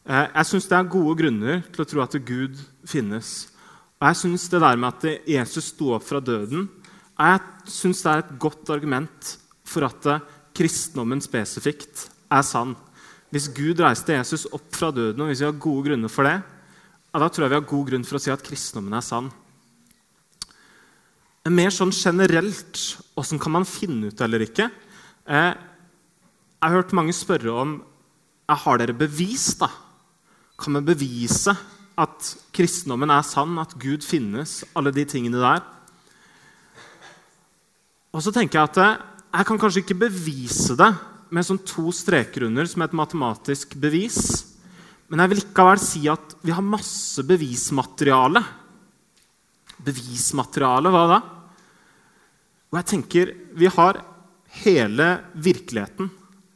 [0.07, 3.33] eh, Jeg syns det er gode grunner til å tro at Gud finnes.
[3.99, 6.69] Og jeg syns det der med at Jesus sto opp fra døden,
[7.19, 9.35] jeg synes det er et godt argument
[9.69, 10.25] for at eh,
[10.55, 12.75] kristendommen spesifikt er sann.
[13.33, 16.39] Hvis Gud reiste Jesus opp fra døden, og hvis vi har gode grunner for det,
[17.13, 19.31] ja, da tror jeg vi har god grunn for å si at kristendommen er sann.
[21.53, 22.79] Mer sånn generelt
[23.19, 24.69] åssen kan man finne ut eller ikke?
[25.27, 27.73] Eh, jeg har hørt mange spørre om
[28.67, 29.55] har dere bevis.
[29.59, 29.69] da?
[30.61, 31.55] Kan vi bevise
[31.99, 35.65] at kristendommen er sann, at Gud finnes, alle de tingene der?
[38.13, 39.01] Og så tenker Jeg at eh,
[39.33, 40.93] jeg kan kanskje ikke bevise det
[41.33, 44.19] med sånn to streker under som et matematisk bevis.
[45.09, 48.43] Men jeg vil likevel si at vi har masse bevismateriale.
[49.83, 51.21] Bevismateriale, hva da?
[52.73, 54.01] Og jeg tenker vi har
[54.63, 56.09] hele virkeligheten.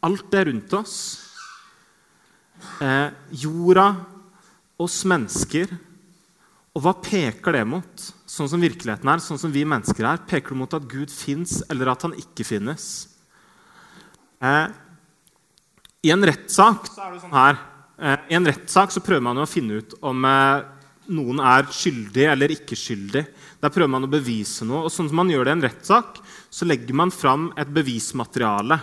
[0.05, 0.97] Alt det rundt oss.
[2.81, 3.09] Eh,
[3.45, 3.89] jorda,
[4.81, 5.73] oss mennesker.
[6.77, 8.09] Og hva peker det mot?
[8.29, 11.63] Sånn som virkeligheten er, sånn som vi mennesker er, peker det mot at Gud fins,
[11.73, 13.16] eller at han ikke finnes?
[14.47, 14.67] Eh,
[16.07, 17.59] I en rettssak så er det sånn her
[17.99, 20.67] eh, I en rettssak så prøver man jo å finne ut om eh,
[21.17, 23.23] noen er skyldig eller ikke skyldig.
[23.63, 24.87] Der prøver man å bevise noe.
[24.87, 28.79] og sånn som man gjør det i en rettssak, så legger man fram et bevismateriale.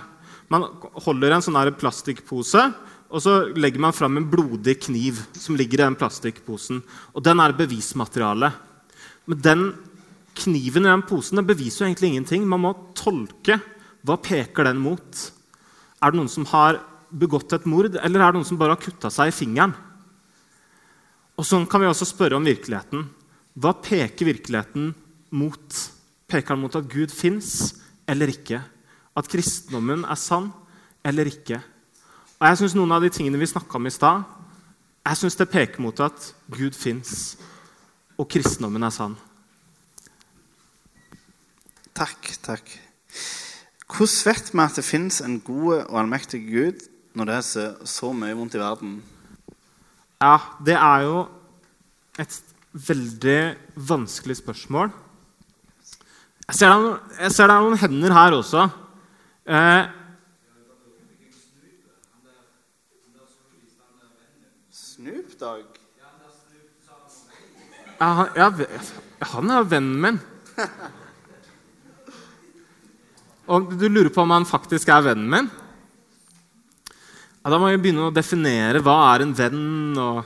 [0.53, 0.67] Man
[1.03, 2.63] holder en sånn her plastikkpose,
[3.13, 6.79] og så legger man fram en blodig kniv som ligger i den plastikkposen.
[7.13, 8.55] Og den er bevismaterialet.
[9.29, 9.67] Men den
[10.39, 12.47] kniven i den posen den beviser jo egentlig ingenting.
[12.49, 13.59] Man må tolke.
[14.03, 15.27] Hva peker den mot?
[16.03, 16.81] Er det noen som har
[17.13, 19.75] begått et mord, eller er det noen som bare har kutta seg i fingeren?
[21.39, 23.07] Og Sånn kan vi også spørre om virkeligheten.
[23.55, 24.91] Hva peker virkeligheten
[25.33, 25.79] mot?
[26.29, 28.59] Peker den mot at Gud fins eller ikke?
[29.15, 30.51] At kristendommen er sann
[31.05, 31.61] eller ikke?
[32.39, 34.25] Og jeg synes Noen av de tingene vi snakka om i stad,
[35.03, 37.35] jeg synes det peker mot at Gud fins,
[38.19, 39.15] og kristendommen er sann.
[41.93, 42.71] Takk, takk.
[43.93, 48.09] Hvordan vet vi at det fins en god og allmektig Gud når det er så,
[48.13, 48.93] mye vondt i verden?
[50.23, 51.17] Ja, det er jo
[52.19, 52.39] et
[52.73, 54.89] veldig vanskelig spørsmål.
[56.47, 58.63] Jeg ser det er noen, jeg ser det er noen hender her også.
[59.45, 59.83] Eh,
[64.71, 65.65] Snoop Dogg?
[67.99, 68.49] ja, han- ja,
[69.21, 70.19] han er vennen min.
[73.51, 75.49] Og du lurer på om han faktisk er vennen min?
[77.43, 80.23] Ja, da må vi begynne å definere hva er en venn, og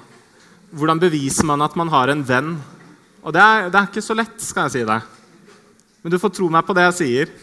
[0.78, 2.52] hvordan beviser man at man har en venn.
[3.26, 5.08] Og det er, det er ikke så lett, skal jeg si deg.
[6.04, 7.34] Men du får tro meg på det jeg sier.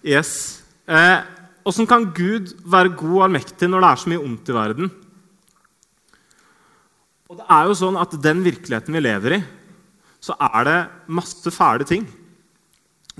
[0.00, 0.62] Yes.
[0.88, 1.24] Eh,
[1.88, 4.92] kan Gud være god og allmektig når det er så mye ondt i verden?
[7.30, 9.42] Og det er jo sånn at Den virkeligheten vi lever i,
[10.20, 12.08] så er det masse fæle ting.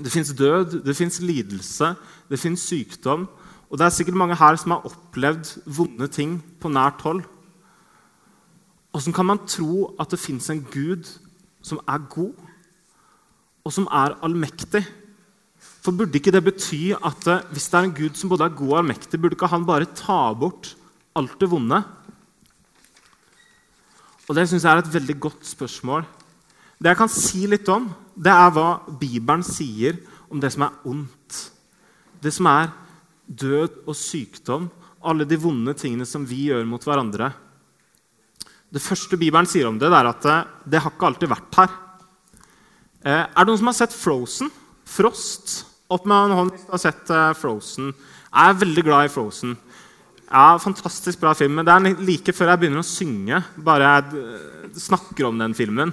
[0.01, 1.93] Det fins død, det fins lidelse,
[2.29, 3.27] det fins sykdom.
[3.69, 7.21] Og det er sikkert mange her som har opplevd vonde ting på nært hold.
[8.91, 11.07] Åssen kan man tro at det fins en Gud
[11.63, 12.33] som er god,
[13.63, 14.81] og som er allmektig?
[15.81, 18.57] For Burde ikke det bety at eh, hvis det er en Gud som både er
[18.57, 20.75] god og allmektig, burde ikke han bare ta bort
[21.15, 21.79] alt det vonde?
[24.27, 26.05] Og Det syns jeg er et veldig godt spørsmål.
[26.81, 28.69] Det jeg kan si litt om, det er hva
[28.99, 29.99] Bibelen sier
[30.31, 31.39] om det som er ondt.
[32.21, 32.71] Det som er
[33.25, 34.67] død og sykdom,
[35.01, 37.31] alle de vonde tingene som vi gjør mot hverandre.
[38.71, 40.37] Det første Bibelen sier om det, det er at det,
[40.71, 41.73] det har ikke alltid vært her.
[43.01, 44.51] Eh, er det noen som har sett Frozen?
[44.87, 45.57] Frost?
[45.91, 47.91] Opp med en hånd hvis du har sett eh, Frozen.
[48.31, 49.57] Jeg er veldig glad i Frozen.
[50.31, 51.57] Ja, Fantastisk bra film.
[51.59, 53.41] Men det er like før jeg begynner å synge.
[53.57, 55.91] bare jeg uh, snakker om den filmen.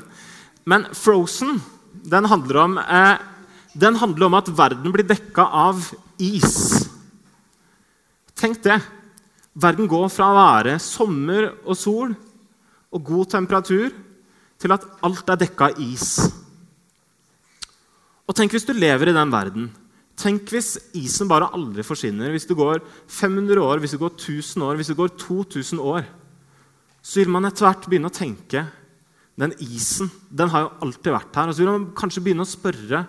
[0.69, 1.59] Men Frozen
[2.05, 3.19] den handler om, eh,
[3.75, 6.89] den handler om at verden blir dekka av is.
[8.35, 8.81] Tenk det.
[9.59, 12.15] Verden går fra å være sommer og sol
[12.93, 13.91] og god temperatur
[14.59, 16.33] til at alt er dekka av is.
[18.29, 19.71] Og tenk hvis du lever i den verden
[20.19, 22.33] Tenk hvis isen bare aldri forsvinner.
[22.35, 26.09] Hvis du går 500 år, hvis du går 1000 år, hvis du går 2000 år,
[26.99, 28.65] så vil man etter hvert begynne å tenke
[29.39, 31.51] den isen den har jo alltid vært her.
[31.51, 33.05] Og så vil man kanskje begynne å spørre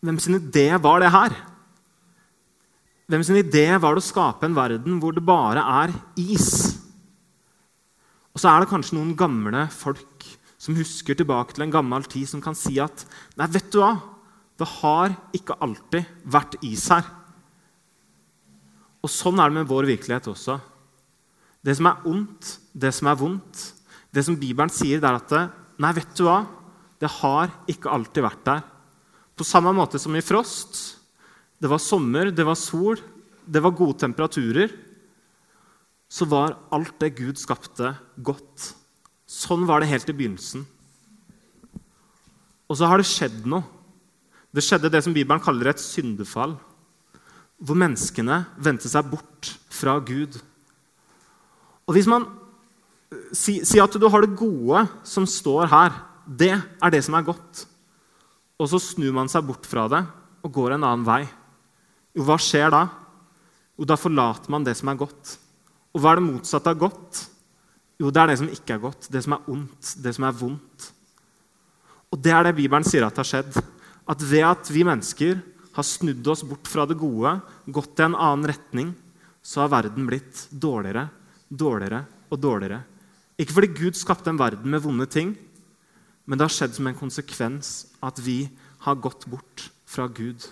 [0.00, 1.34] hvem sin idé var det her?
[3.10, 6.78] Hvem sin idé var det å skape en verden hvor det bare er is?
[8.30, 10.28] Og så er det kanskje noen gamle folk
[10.60, 13.04] som husker tilbake til en gammel tid, som kan si at
[13.40, 13.94] nei, vet du hva?
[14.60, 17.06] Det har ikke alltid vært is her.
[19.00, 20.58] Og sånn er det med vår virkelighet også.
[21.64, 23.62] Det som er ondt, det som er vondt,
[24.10, 26.42] det som Bibelen sier, det er at Nei, vet du hva?
[27.00, 28.64] Det har ikke alltid vært der.
[29.32, 30.80] På samme måte som i frost.
[31.56, 33.00] Det var sommer, det var sol,
[33.48, 34.74] det var gode temperaturer.
[36.10, 38.74] Så var alt det Gud skapte, godt.
[39.24, 40.66] Sånn var det helt i begynnelsen.
[42.68, 43.64] Og så har det skjedd noe.
[44.50, 46.56] Det skjedde det som Bibelen kaller et syndefall,
[47.60, 50.40] hvor menneskene vendte seg bort fra Gud.
[51.86, 52.26] Og Hvis man
[53.34, 55.94] sier si at du har det gode som står her,
[56.26, 57.64] det er det som er godt,
[58.60, 60.04] og så snur man seg bort fra det
[60.44, 61.24] og går en annen vei,
[62.16, 62.84] jo, hva skjer da?
[63.78, 65.36] Jo, da forlater man det som er godt.
[65.94, 67.20] Og hva er det motsatte av godt?
[68.00, 70.36] Jo, det er det som ikke er godt, det som er ondt, det som er
[70.36, 70.88] vondt.
[72.10, 73.60] Og det er det Bibelen sier at har skjedd
[74.10, 75.38] at ved at vi mennesker
[75.76, 77.36] har snudd oss bort fra det gode,
[77.70, 78.90] gått i en annen retning,
[79.40, 81.06] så har verden blitt dårligere,
[81.48, 82.80] dårligere og dårligere.
[83.40, 85.32] Ikke fordi Gud skapte en verden med vonde ting,
[86.28, 87.70] men det har skjedd som en konsekvens
[88.04, 88.44] at vi
[88.84, 90.44] har gått bort fra Gud.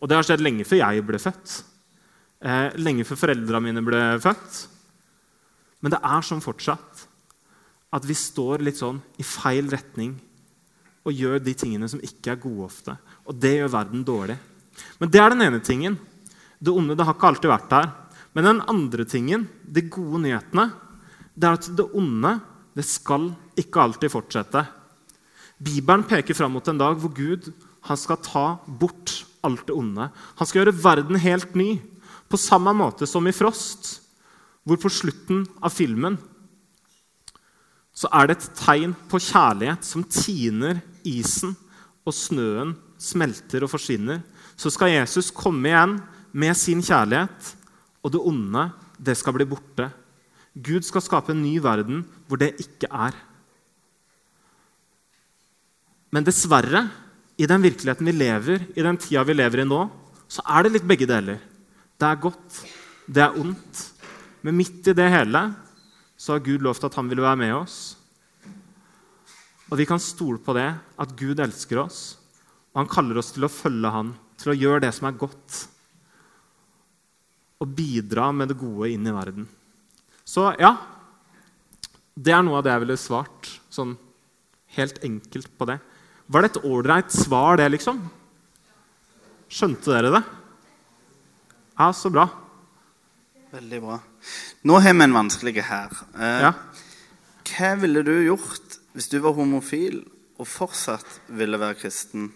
[0.00, 1.54] Og det har skjedd lenge før jeg ble født.
[2.42, 4.58] Eh, lenge før foreldra mine ble født.
[5.80, 7.06] Men det er sånn fortsatt
[7.96, 10.16] at vi står litt sånn i feil retning
[11.06, 12.96] og gjør de tingene som ikke er gode ofte.
[13.30, 14.36] Og det gjør verden dårlig.
[15.00, 15.96] Men det er den ene tingen.
[16.58, 17.92] Det onde det har ikke alltid vært der.
[18.36, 20.66] Men den andre tingen, de gode nyhetene,
[21.36, 22.38] det er at det onde
[22.76, 24.64] det skal ikke alltid fortsette.
[25.56, 27.48] Bibelen peker fram mot en dag hvor Gud
[27.86, 30.08] han skal ta bort alt det onde.
[30.10, 31.76] Han skal gjøre verden helt ny,
[32.26, 34.00] på samme måte som i Frost,
[34.66, 36.16] hvor på slutten av filmen
[37.96, 41.54] så er det et tegn på kjærlighet som tiner isen
[42.04, 44.20] og snøen smelter og forsvinner,
[44.56, 45.94] så skal Jesus komme igjen
[46.36, 47.54] med sin kjærlighet,
[48.04, 48.66] og det onde,
[49.00, 49.88] det skal bli borte.
[50.56, 53.16] Gud skal skape en ny verden hvor det ikke er.
[56.14, 56.86] Men dessverre,
[57.36, 59.82] i den virkeligheten vi lever, i den tida vi lever i nå,
[60.32, 61.42] så er det litt begge deler.
[62.00, 62.62] Det er godt,
[63.04, 63.82] det er ondt.
[64.40, 65.42] Men midt i det hele
[66.16, 67.78] så har Gud lovt at han ville være med oss.
[69.68, 72.16] Og vi kan stole på det, at Gud elsker oss,
[72.72, 75.60] og han kaller oss til å følge han, til å gjøre det som er godt,
[77.60, 79.48] og bidra med det gode inn i verden.
[80.26, 80.72] Så ja,
[82.16, 83.94] det er noe av det jeg ville svart sånn
[84.76, 85.78] helt enkelt på det.
[86.26, 88.00] Var det et ålreit svar, det, liksom?
[89.52, 90.22] Skjønte dere det?
[91.78, 92.24] Ja, så bra.
[93.52, 94.00] Veldig bra.
[94.66, 95.94] Nå har vi en vanskelig her.
[96.18, 96.52] Eh, Ja.
[97.46, 100.00] Hva ville du gjort hvis du var homofil
[100.36, 102.32] og fortsatt ville være kristen?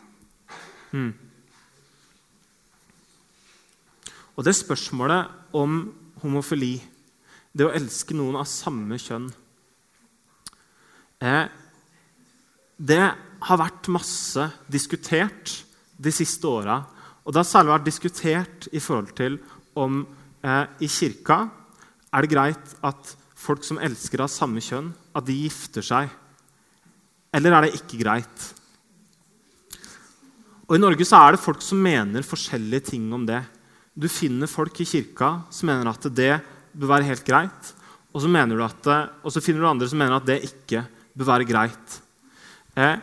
[4.37, 5.93] Og det spørsmålet om
[6.23, 6.79] homofili,
[7.53, 9.27] det å elske noen av samme kjønn
[11.25, 11.47] eh,
[12.79, 13.03] Det
[13.47, 15.57] har vært masse diskutert
[16.01, 16.79] de siste åra.
[17.25, 19.41] Og det har særlig vært diskutert i forhold til
[19.81, 20.03] om
[20.45, 21.43] eh, i kirka
[22.11, 26.11] er det greit at folk som elsker av samme kjønn, at de gifter seg?
[27.35, 28.47] Eller er det ikke greit?
[30.67, 33.41] Og I Norge så er det folk som mener forskjellige ting om det.
[33.95, 36.35] Du finner folk i kirka som mener at det
[36.73, 37.73] bør være helt greit.
[38.11, 38.89] Og så, at,
[39.23, 40.83] og så finner du andre som mener at det ikke
[41.15, 42.01] bør være greit.
[42.75, 42.99] Eh,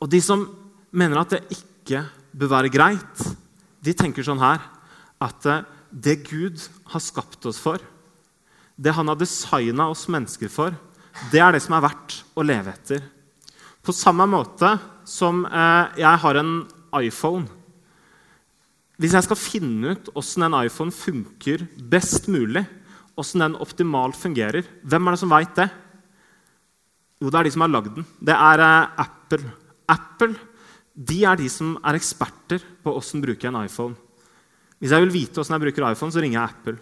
[0.00, 0.44] og de som
[0.92, 2.04] mener at det ikke
[2.36, 3.24] bør være greit,
[3.80, 4.60] de tenker sånn her
[5.24, 6.60] at eh, det Gud
[6.92, 7.80] har skapt oss for,
[8.76, 10.74] det han har designa oss mennesker for,
[11.32, 13.00] det er det som er verdt å leve etter.
[13.80, 14.74] På samme måte
[15.08, 16.58] som eh, jeg har en
[17.00, 17.46] iPhone.
[18.96, 22.64] Hvis jeg skal finne ut åssen en iPhone funker best mulig,
[23.16, 25.68] åssen den optimalt fungerer, hvem er det som veit det?
[27.20, 28.06] Jo, det er de som har lagd den.
[28.20, 29.52] Det er eh, Apple.
[29.88, 30.34] Apple
[30.96, 33.96] de er de som er eksperter på åssen bruke en iPhone.
[34.80, 36.76] Hvis jeg vil vite åssen jeg bruker iPhone, så ringer jeg Apple.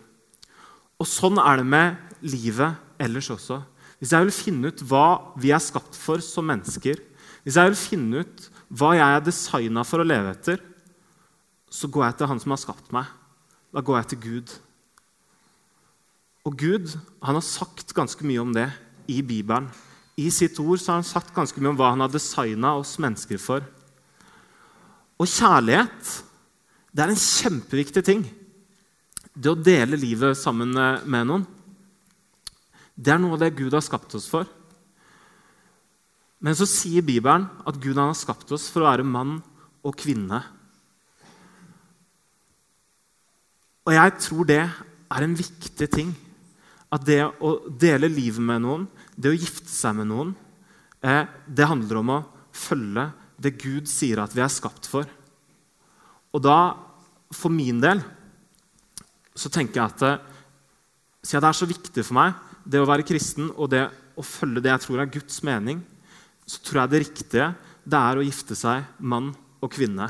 [1.03, 3.59] Og Sånn er det med livet ellers også.
[3.99, 7.01] Hvis jeg vil finne ut hva vi er skapt for som mennesker,
[7.43, 10.63] hvis jeg vil finne ut hva jeg er designa for å leve etter,
[11.75, 13.09] så går jeg til Han som har skapt meg.
[13.75, 14.53] Da går jeg til Gud.
[16.47, 16.93] Og Gud
[17.25, 18.69] han har sagt ganske mye om det
[19.11, 19.67] i Bibelen.
[20.15, 22.95] I sitt ord så har han sagt ganske mye om hva han har designa oss
[23.03, 23.65] mennesker for.
[25.19, 26.15] Og kjærlighet
[26.95, 28.23] det er en kjempeviktig ting.
[29.35, 31.47] Det å dele livet sammen med noen.
[32.95, 34.47] Det er noe av det Gud har skapt oss for.
[36.39, 39.41] Men så sier Bibelen at Gud har skapt oss for å være mann
[39.83, 40.45] og kvinne.
[43.85, 46.15] Og jeg tror det er en viktig ting.
[46.93, 50.33] At det å dele livet med noen, det å gifte seg med noen,
[51.03, 52.25] eh, det handler om å
[52.55, 55.09] følge det Gud sier at vi er skapt for.
[56.33, 56.77] Og da,
[57.35, 58.01] for min del,
[59.35, 60.23] så tenker jeg at eh,
[61.25, 64.63] siden det er så viktig for meg det å være kristen og det å følge
[64.63, 65.83] det jeg tror er Guds mening,
[66.47, 67.49] så tror jeg det riktige
[67.85, 70.09] det er å gifte seg mann og kvinne.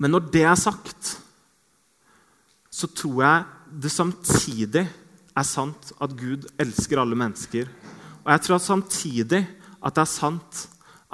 [0.00, 1.18] Men når det er sagt,
[2.72, 4.86] så tror jeg det samtidig
[5.36, 7.68] er sant at Gud elsker alle mennesker.
[8.24, 9.42] Og jeg tror at samtidig
[9.80, 10.66] at det er sant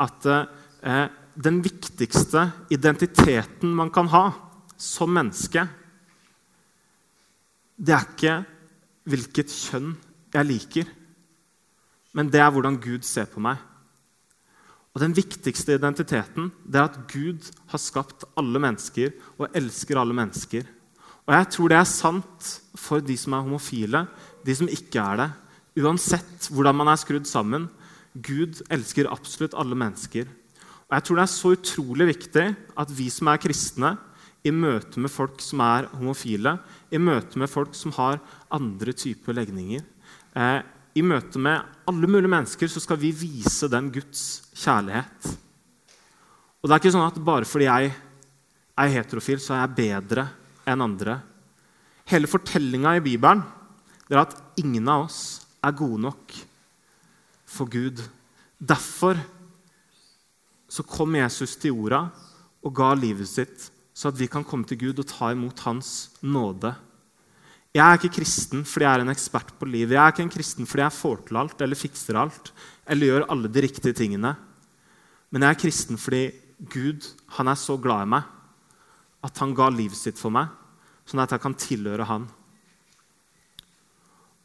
[0.07, 1.07] at eh,
[1.37, 4.25] den viktigste identiteten man kan ha
[4.79, 5.67] som menneske,
[7.77, 8.37] det er ikke
[9.07, 9.93] hvilket kjønn
[10.35, 10.87] jeg liker,
[12.17, 13.61] men det er hvordan Gud ser på meg.
[14.97, 20.17] Og Den viktigste identiteten det er at Gud har skapt alle mennesker og elsker alle
[20.17, 20.65] mennesker.
[21.29, 24.07] Og Jeg tror det er sant for de som er homofile,
[24.41, 25.31] de som ikke er det.
[25.85, 27.69] Uansett hvordan man er skrudd sammen.
[28.17, 30.25] Gud elsker absolutt alle mennesker.
[30.89, 33.99] Og jeg tror Det er så utrolig viktig at vi som er kristne,
[34.47, 36.53] i møte med folk som er homofile,
[36.95, 38.21] i møte med folk som har
[38.55, 39.83] andre typer legninger,
[40.37, 40.63] eh,
[40.97, 45.29] i møte med alle mulige mennesker, så skal vi vise dem Guds kjærlighet.
[46.61, 47.93] Og det er ikke sånn at bare fordi jeg
[48.77, 50.27] er heterofil, så er jeg bedre
[50.67, 51.19] enn andre.
[52.09, 53.45] Hele fortellinga i Bibelen
[54.09, 55.21] er at ingen av oss
[55.65, 56.35] er gode nok
[57.47, 58.01] for Gud.
[58.57, 59.21] Derfor
[60.71, 62.07] så kom Jesus til jorda
[62.65, 65.93] og ga livet sitt, så at vi kan komme til Gud og ta imot Hans
[66.23, 66.75] nåde.
[67.77, 69.93] Jeg er ikke kristen fordi jeg er en ekspert på livet.
[69.99, 72.53] Jeg er ikke en kristen fordi jeg får til alt eller fikser alt
[72.89, 74.33] eller gjør alle de riktige tingene.
[75.29, 76.23] Men jeg er kristen fordi
[76.73, 77.05] Gud
[77.37, 78.33] han er så glad i meg
[79.27, 80.49] at han ga livet sitt for meg,
[81.05, 82.25] sånn at jeg kan tilhøre han.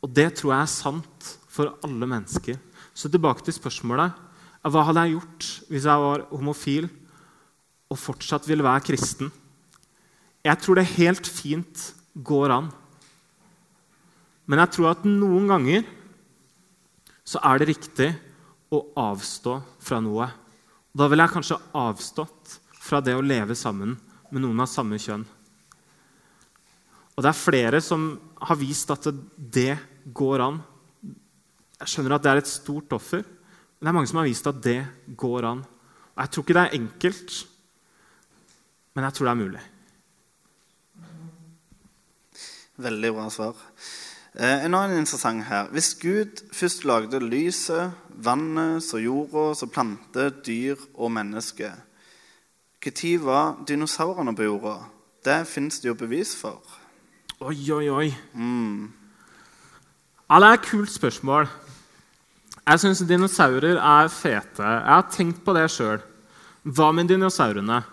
[0.02, 2.58] Og det tror jeg er sant for alle mennesker.
[2.92, 4.18] Så tilbake til spørsmålet.
[4.66, 6.90] Hva hadde jeg gjort hvis jeg var homofil
[7.92, 9.32] og fortsatt ville være kristen?
[10.44, 12.72] Jeg tror det helt fint går an.
[14.52, 15.86] Men jeg tror at noen ganger
[17.24, 18.10] så er det riktig
[18.76, 20.28] å avstå fra noe.
[20.92, 23.96] Da ville jeg kanskje avstått fra det å leve sammen
[24.28, 25.24] med noen av samme kjønn.
[27.16, 28.10] Og det er flere som
[28.44, 29.78] har vist at det
[30.12, 30.60] går an.
[31.80, 33.24] Jeg skjønner at det er et stort offer.
[33.24, 34.80] Men det er mange som har vist at det
[35.16, 35.64] går an.
[36.12, 37.36] Og Jeg tror ikke det er enkelt,
[38.92, 39.66] men jeg tror det er mulig.
[42.82, 43.68] Veldig bra svar.
[44.32, 45.68] Eh, en annen interessant her.
[45.76, 51.72] Hvis Gud først lagde lyset, vannet, så jorda, så planter, dyr og mennesker
[52.82, 54.78] Når var dinosaurene på jorda?
[55.26, 56.64] Det fins det jo bevis for.
[57.42, 58.08] Oi, oi, oi.
[58.34, 58.92] Mm.
[60.30, 61.48] Ja, det er et kult spørsmål.
[62.66, 64.64] Jeg syns dinosaurer er fete.
[64.64, 66.02] Jeg har tenkt på det sjøl.
[66.64, 67.84] Hva med dinosaurene?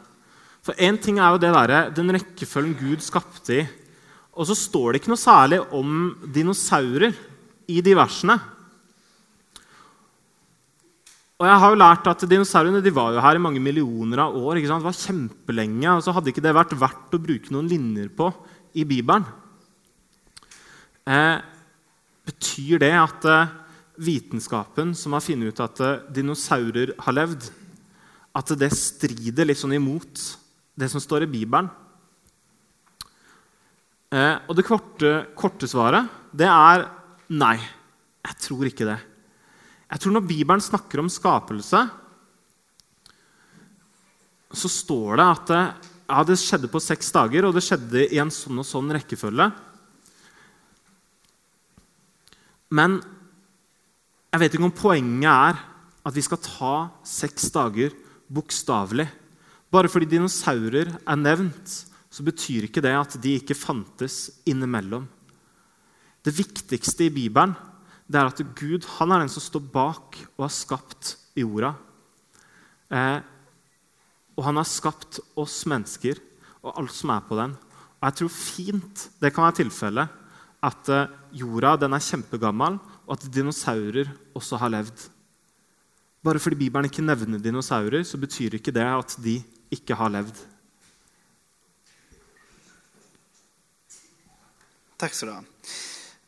[0.63, 3.67] For Én ting er jo det der, den rekkefølgen Gud skapte i.
[4.39, 7.17] Og så står det ikke noe særlig om dinosaurer
[7.69, 8.39] i de versene.
[11.39, 14.35] Og jeg har jo lært at Dinosaurene de var jo her i mange millioner av
[14.35, 14.59] år.
[14.59, 18.27] Det var kjempelenge, og så hadde ikke det vært verdt å bruke noen linjer på
[18.75, 19.27] i Bibelen.
[21.07, 21.39] Eh,
[22.27, 23.55] betyr det at eh,
[24.03, 27.49] vitenskapen som har funnet ut at eh, dinosaurer har levd,
[28.39, 30.25] at det strider litt sånn imot
[30.79, 31.71] det som står i Bibelen?
[34.09, 36.87] Eh, og det korte, korte svaret det er
[37.29, 37.57] nei.
[38.25, 38.99] Jeg tror ikke det.
[39.89, 41.81] Jeg tror Når Bibelen snakker om skapelse,
[44.49, 45.63] så står det at det,
[46.09, 49.49] ja, det skjedde på seks dager, og det skjedde i en sånn og sånn rekkefølge.
[52.73, 52.99] Men
[54.33, 55.61] jeg vet ikke om poenget er
[56.09, 57.93] at vi skal ta seks dager
[58.29, 59.09] bokstavelig.
[59.73, 61.75] Bare fordi dinosaurer er nevnt,
[62.19, 65.05] så betyr ikke det at de ikke fantes innimellom.
[66.27, 67.55] Det viktigste i Bibelen
[68.09, 71.75] det er at Gud han er den som står bak og har skapt jorda.
[72.91, 73.21] Eh,
[74.35, 76.19] og han har skapt oss mennesker
[76.65, 77.55] og alt som er på den.
[78.01, 80.19] Og jeg tror fint det kan være tilfellet
[80.67, 85.07] at eh, jorda den er kjempegammel, og at dinosaurer også har levd.
[86.25, 89.39] Bare fordi Bibelen ikke nevner dinosaurer, så betyr ikke det at de
[89.71, 90.41] ikke har levd.
[94.99, 95.43] Takk skal du ha.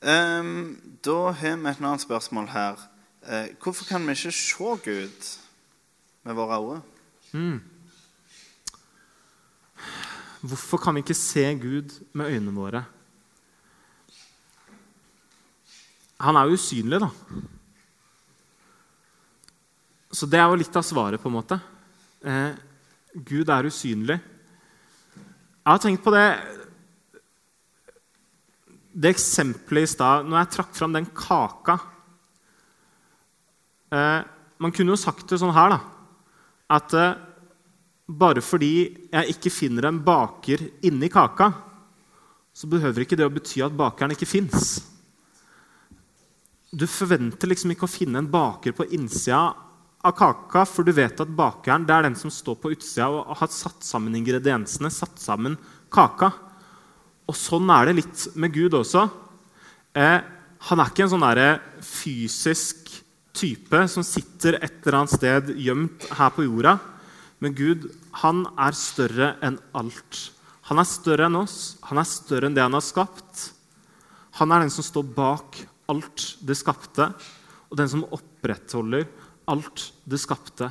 [0.00, 2.78] Um, da har vi et annet spørsmål her.
[3.26, 5.30] Uh, hvorfor kan vi ikke se Gud
[6.22, 6.82] med våre øyne?
[7.32, 7.60] Mm.
[10.40, 12.84] Hvorfor kan vi ikke se Gud med øynene våre?
[16.20, 17.10] Han er jo usynlig, da.
[20.12, 21.58] Så det er jo litt av svaret, på en måte.
[22.22, 22.54] Eh,
[23.14, 24.20] Gud er usynlig.
[25.60, 26.26] Jeg har tenkt på det
[29.00, 31.78] det eksempelet i stad, når jeg trakk fram den kaka
[33.94, 34.20] eh,
[34.60, 35.78] Man kunne jo sagt det sånn her, da.
[36.76, 37.14] At eh,
[38.10, 38.74] bare fordi
[39.08, 41.48] jeg ikke finner en baker inni kaka,
[42.52, 44.82] så behøver ikke det å bety at bakeren ikke fins.
[46.70, 49.46] Du forventer liksom ikke å finne en baker på innsida
[50.00, 53.32] av kaka, for du vet at bakeren det er den som står på utsida og
[53.40, 55.56] har satt sammen ingrediensene, satt sammen
[55.92, 56.32] kaka.
[57.30, 59.06] Og sånn er det litt med Gud også.
[59.94, 60.18] Eh,
[60.66, 62.90] han er ikke en sånn der fysisk
[63.36, 66.74] type som sitter et eller annet sted gjemt her på jorda.
[67.40, 67.86] Men Gud
[68.20, 70.24] han er større enn alt.
[70.68, 71.78] Han er større enn oss.
[71.88, 73.46] Han er større enn det han har skapt.
[74.42, 77.08] Han er den som står bak alt det skapte,
[77.70, 79.08] og den som opprettholder
[79.50, 80.68] alt det skapte.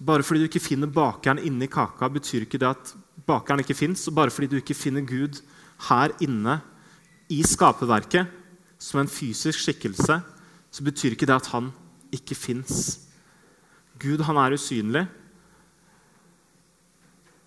[0.00, 2.92] Bare fordi du ikke finner bakeren inni kaka, betyr ikke det at
[3.30, 4.06] bakeren ikke fins.
[4.10, 5.40] Og bare fordi du ikke finner Gud
[5.88, 6.58] her inne
[7.30, 8.28] i skaperverket
[8.80, 10.18] som en fysisk skikkelse,
[10.70, 11.70] så betyr ikke det at han
[12.14, 12.98] ikke fins.
[14.00, 15.04] Gud han er usynlig,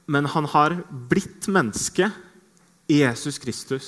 [0.05, 0.75] men han har
[1.09, 2.09] blitt menneske
[2.91, 3.87] i Jesus Kristus.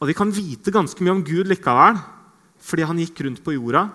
[0.00, 1.98] Og vi kan vite ganske mye om Gud likevel,
[2.62, 3.88] fordi han gikk rundt på jorda,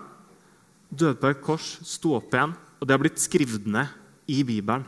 [0.88, 3.90] døde på et kors, sto opp igjen, og det har blitt skrevet ned
[4.28, 4.86] i Bibelen.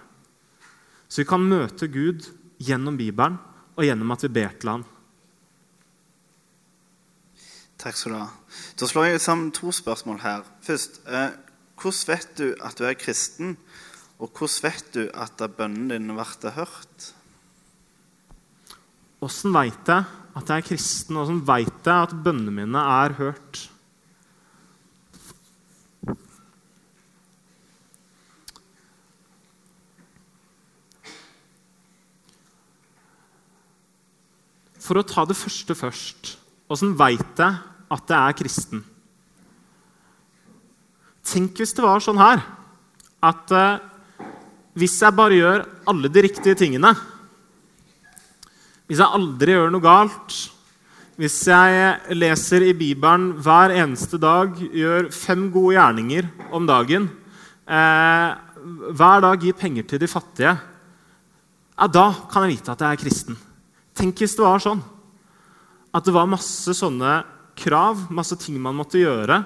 [1.10, 2.28] Så vi kan møte Gud
[2.62, 3.38] gjennom Bibelen
[3.74, 4.86] og gjennom at vi ber til ham.
[7.80, 8.28] Takk skal du ha.
[8.78, 10.44] Da slår jeg sammen to spørsmål her.
[10.62, 11.30] Først, eh,
[11.80, 13.56] Hvordan vet du at du er kristen,
[14.20, 17.14] og hvordan vet du at bønnen din blir hørt?
[19.24, 20.04] Åssen veit jeg
[20.36, 23.70] at jeg er kristen, og åssen veit jeg at bønnene mine er hørt?
[34.90, 36.32] For å ta det første først
[36.70, 37.58] Åssen veit jeg
[37.90, 38.80] at jeg er kristen?
[41.30, 42.42] Tenk hvis det var sånn her
[43.22, 43.82] at eh,
[44.80, 45.62] hvis jeg bare gjør
[45.92, 46.90] alle de riktige tingene
[48.90, 50.38] Hvis jeg aldri gjør noe galt,
[51.20, 57.06] hvis jeg leser i Bibelen hver eneste dag, gjør fem gode gjerninger om dagen,
[57.70, 58.30] eh,
[58.98, 60.56] hver dag gir penger til de fattige,
[61.76, 63.38] ja, da kan jeg vite at jeg er kristen.
[64.00, 64.80] Tenk hvis det var sånn
[65.92, 67.18] at det var masse sånne
[67.58, 69.42] krav, masse ting man måtte gjøre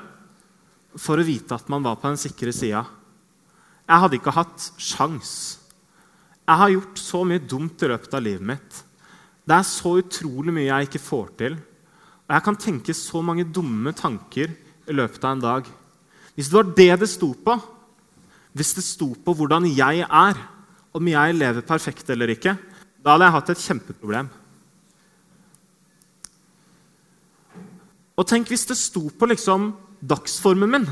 [0.95, 2.85] for å vite at man var på den sikre sida.
[3.83, 5.33] Jeg hadde ikke hatt sjans.
[6.45, 8.79] Jeg har gjort så mye dumt i løpet av livet mitt.
[9.43, 11.59] Det er så utrolig mye jeg ikke får til.
[12.29, 15.73] Og jeg kan tenke så mange dumme tanker i løpet av en dag.
[16.37, 17.59] Hvis det var det det sto på,
[18.55, 20.39] hvis det sto på hvordan jeg er,
[20.95, 22.55] om jeg lever perfekt eller ikke,
[23.03, 24.33] da hadde jeg hatt et kjempeproblem.
[28.15, 29.73] Og tenk hvis det sto på liksom
[30.05, 30.87] dagsformen min.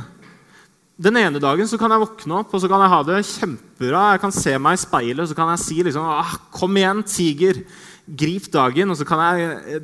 [1.03, 4.03] Den ene dagen så kan jeg våkne opp og så kan jeg ha det kjempebra.
[4.15, 7.03] Jeg kan se meg i speilet og så kan jeg si liksom, ah, 'Kom igjen,
[7.03, 7.65] tiger.
[8.07, 9.83] Grip dagen.' Og så kan jeg,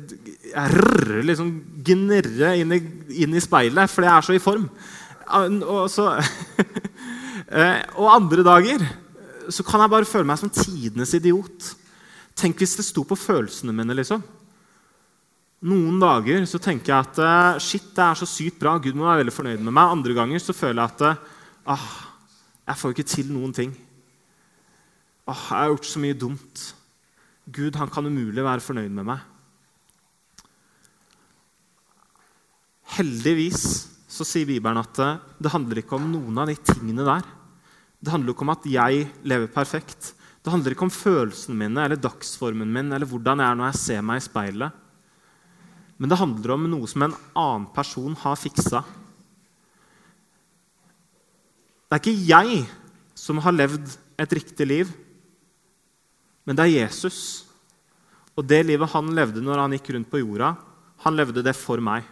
[0.53, 1.51] rrr, liksom
[1.83, 2.81] gnerre inn i,
[3.23, 4.69] inn i speilet, fordi jeg er så i form.
[5.29, 6.23] Og, så,
[7.59, 8.85] eh, og andre dager
[9.49, 11.75] så kan jeg bare føle meg som tidenes idiot.
[12.35, 13.93] Tenk hvis det sto på følelsene mine.
[13.93, 14.23] liksom.
[15.59, 18.77] Noen dager så tenker jeg at eh, shit, det er så sykt bra.
[18.79, 19.91] Gud må være veldig fornøyd med meg.
[19.91, 21.25] Andre ganger så føler jeg at eh,
[21.75, 21.87] ah,
[22.69, 23.73] jeg får ikke til noen ting.
[25.27, 26.63] Ah, jeg har gjort så mye dumt.
[27.49, 29.27] Gud han kan umulig være fornøyd med meg.
[32.95, 33.63] Heldigvis
[34.09, 37.27] så sier Bibelen at eh, det handler ikke om noen av de tingene der.
[37.99, 40.13] Det handler ikke om at jeg lever perfekt.
[40.39, 43.83] Det handler ikke om følelsene mine eller dagsformen min eller hvordan jeg er når jeg
[43.83, 44.85] ser meg i speilet.
[45.99, 48.81] Men det handler om noe som en annen person har fiksa.
[51.89, 52.61] Det er ikke jeg
[53.17, 54.91] som har levd et riktig liv,
[56.47, 57.19] men det er Jesus.
[58.37, 60.53] Og det livet han levde når han gikk rundt på jorda,
[61.03, 62.07] han levde det for meg.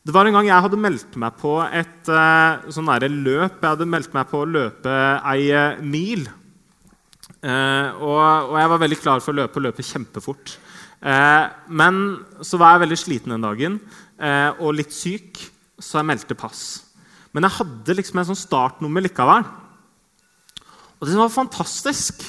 [0.00, 3.60] Det var en gang jeg hadde meldt meg på et uh, sånn løp.
[3.60, 4.94] Jeg hadde meldt meg på å løpe
[5.28, 6.24] ei uh, mil.
[7.44, 10.56] Uh, og, og, jeg var veldig klar for å løpe og løpe kjempefort.
[11.00, 12.00] Eh, men
[12.44, 13.78] så var jeg veldig sliten den dagen
[14.20, 15.40] eh, og litt syk,
[15.80, 16.64] så jeg meldte pass.
[17.32, 19.46] Men jeg hadde liksom en sånn startnummer likevel.
[20.98, 22.26] Og det som var fantastisk,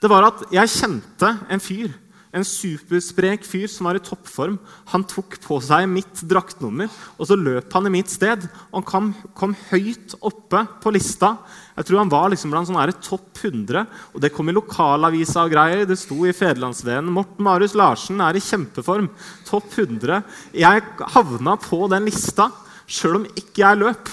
[0.00, 1.92] det var at jeg kjente en fyr
[2.34, 4.56] en supersprek fyr som var i toppform.
[4.90, 8.48] Han tok på seg mitt draktnummer, og så løp han i mitt sted.
[8.72, 11.36] Og han kom, kom høyt oppe på lista.
[11.74, 13.86] Jeg tror han var liksom blant sånne topp 100.
[14.14, 15.82] Og det kom i lokalavisa og greier.
[15.88, 17.10] Det sto i Federlandsvennen.
[17.10, 19.08] Morten Marius Larsen er i kjempeform.
[19.48, 20.20] Topp 100.
[20.54, 20.84] Jeg
[21.16, 22.50] havna på den lista
[22.86, 24.12] sjøl om ikke jeg løp.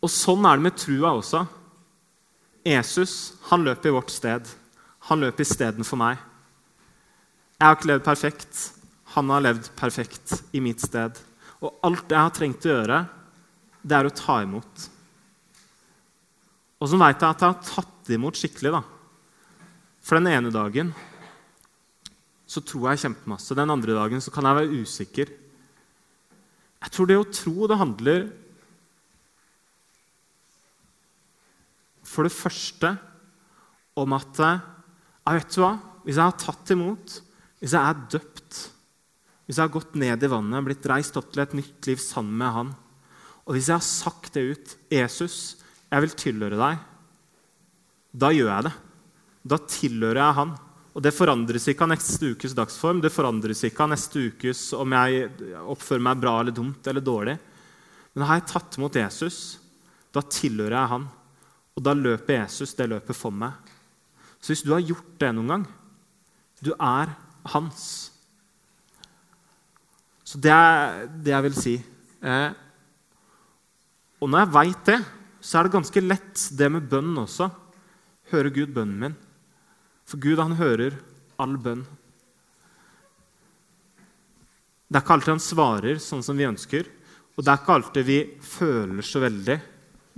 [0.00, 1.42] Og sånn er det med trua også.
[2.64, 4.46] Jesus han løp i vårt sted.
[5.10, 6.20] Han løp istedenfor meg.
[7.58, 8.62] Jeg har ikke levd perfekt.
[9.16, 11.18] Han har levd perfekt i mitt sted.
[11.60, 13.02] Og alt jeg har trengt å gjøre,
[13.82, 14.86] det er å ta imot.
[16.80, 18.72] Og så veit jeg at jeg har tatt imot skikkelig.
[18.72, 18.82] da.
[20.00, 20.94] For den ene dagen
[22.50, 23.54] så tror jeg kjempemasse.
[23.54, 25.30] Den andre dagen så kan jeg være usikker.
[26.80, 28.24] Jeg tror det å tro det handler
[32.10, 32.94] for det første
[34.00, 34.54] om at ja,
[35.36, 35.74] vet du hva?
[36.02, 37.20] Hvis jeg har tatt imot,
[37.60, 38.60] hvis jeg er døpt,
[39.44, 42.40] hvis jeg har gått ned i vannet, blitt reist opp til et nytt liv sammen
[42.40, 42.70] med Han,
[43.44, 45.59] og hvis jeg har sagt det ut 'Jesus,
[45.90, 46.82] jeg vil tilhøre deg',
[48.12, 48.72] da gjør jeg det.
[49.46, 50.58] Da tilhører jeg Han.
[50.94, 54.90] Og Det forandres ikke av neste ukes dagsform, det forandres ikke av neste ukes om
[54.90, 55.30] jeg
[55.62, 57.38] oppfører meg bra eller dumt eller dårlig.
[58.14, 59.60] Men har jeg tatt imot Jesus,
[60.10, 61.08] da tilhører jeg Han.
[61.78, 63.52] Og da løper Jesus det løpet for meg.
[64.42, 65.68] Så hvis du har gjort det noen gang
[66.60, 67.14] Du er
[67.48, 68.10] hans.
[70.24, 71.72] Så det er det jeg vil si.
[72.20, 72.50] Eh,
[74.20, 74.98] og når jeg veit det,
[75.40, 77.48] så er det ganske lett det med bønn også.
[78.30, 79.16] Hører Gud bønnen min?
[80.08, 80.96] For Gud, han hører
[81.40, 81.84] all bønn.
[84.90, 86.88] Det er ikke alltid han svarer sånn som vi ønsker.
[87.36, 89.56] Og det er ikke alltid vi føler så veldig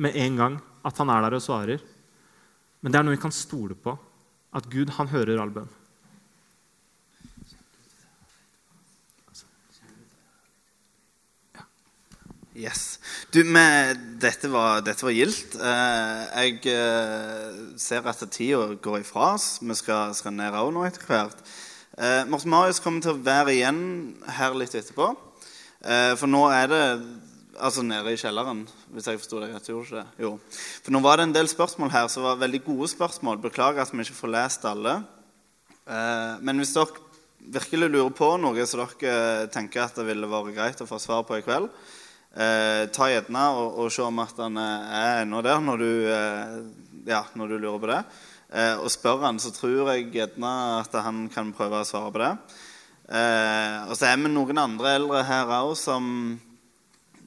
[0.03, 1.83] med en gang at han er der og svarer.
[2.81, 3.95] Men det er noe vi kan stole på
[4.53, 5.71] at Gud han hører all bønn.
[12.63, 13.01] Yes.
[13.35, 15.57] Du, med, dette, var, dette var gildt.
[15.59, 19.57] Eh, jeg eh, ser at tida går ifra oss.
[19.59, 21.41] Vi skal, skal ned òg nå etter hvert.
[21.99, 23.81] Eh, Morten Marius kommer til å være igjen
[24.39, 25.11] her litt etterpå.
[25.83, 26.87] Eh, for nå er det
[27.63, 28.63] Altså nede i kjelleren,
[28.97, 29.67] hvis jeg forsto deg rett.
[29.69, 30.31] ikke Jo.
[30.83, 33.43] For nå var det en del spørsmål her som var veldig gode spørsmål.
[33.43, 34.95] Beklager at vi ikke får lest alle.
[35.85, 36.97] Eh, men hvis dere
[37.53, 41.27] virkelig lurer på noe som dere tenker at det ville vært greit å få svar
[41.29, 41.69] på i kveld,
[42.37, 46.55] eh, ta gjerne og, og, se om at han er ennå der når du, eh,
[47.09, 47.99] ja, når du, lurer på det.
[48.53, 52.23] Eh, og spør han, så tror jeg gjerne at han kan prøve å svare på
[52.23, 52.33] det.
[53.13, 56.09] Eh, og så er vi noen andre eldre her òg som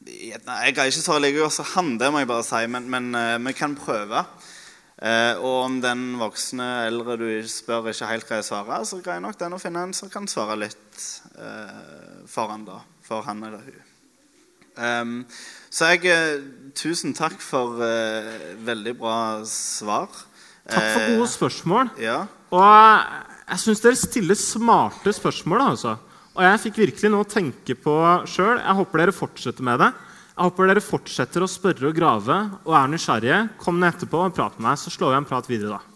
[0.06, 3.08] jeg greier ikke svare like godt som han, det må jeg bare si, men, men
[3.18, 4.22] uh, vi kan prøve.
[4.96, 9.24] Eh, og om den voksne eldre du spør, ikke helt greier å svare, så greier
[9.24, 11.02] nok den å finne en som kan svare litt
[11.36, 12.80] eh, for han, da.
[13.04, 13.85] For han eller hun.
[14.76, 15.22] Um,
[15.72, 16.42] så jeg
[16.76, 17.80] Tusen takk for
[18.68, 19.18] veldig bra
[19.48, 20.10] svar.
[20.68, 21.92] Takk for gode spørsmål.
[22.04, 22.18] Ja.
[22.52, 23.14] Og
[23.46, 25.62] jeg syns dere stiller smarte spørsmål.
[25.70, 25.96] altså.
[26.36, 27.96] Og jeg fikk virkelig noe å tenke på
[28.28, 28.60] sjøl.
[28.60, 29.92] Jeg håper dere fortsetter med det.
[30.36, 33.38] Jeg håper dere fortsetter å spørre og grave og er nysgjerrige.
[33.62, 35.95] Kom ned etterpå og prat med meg, så slår vi en prat videre da.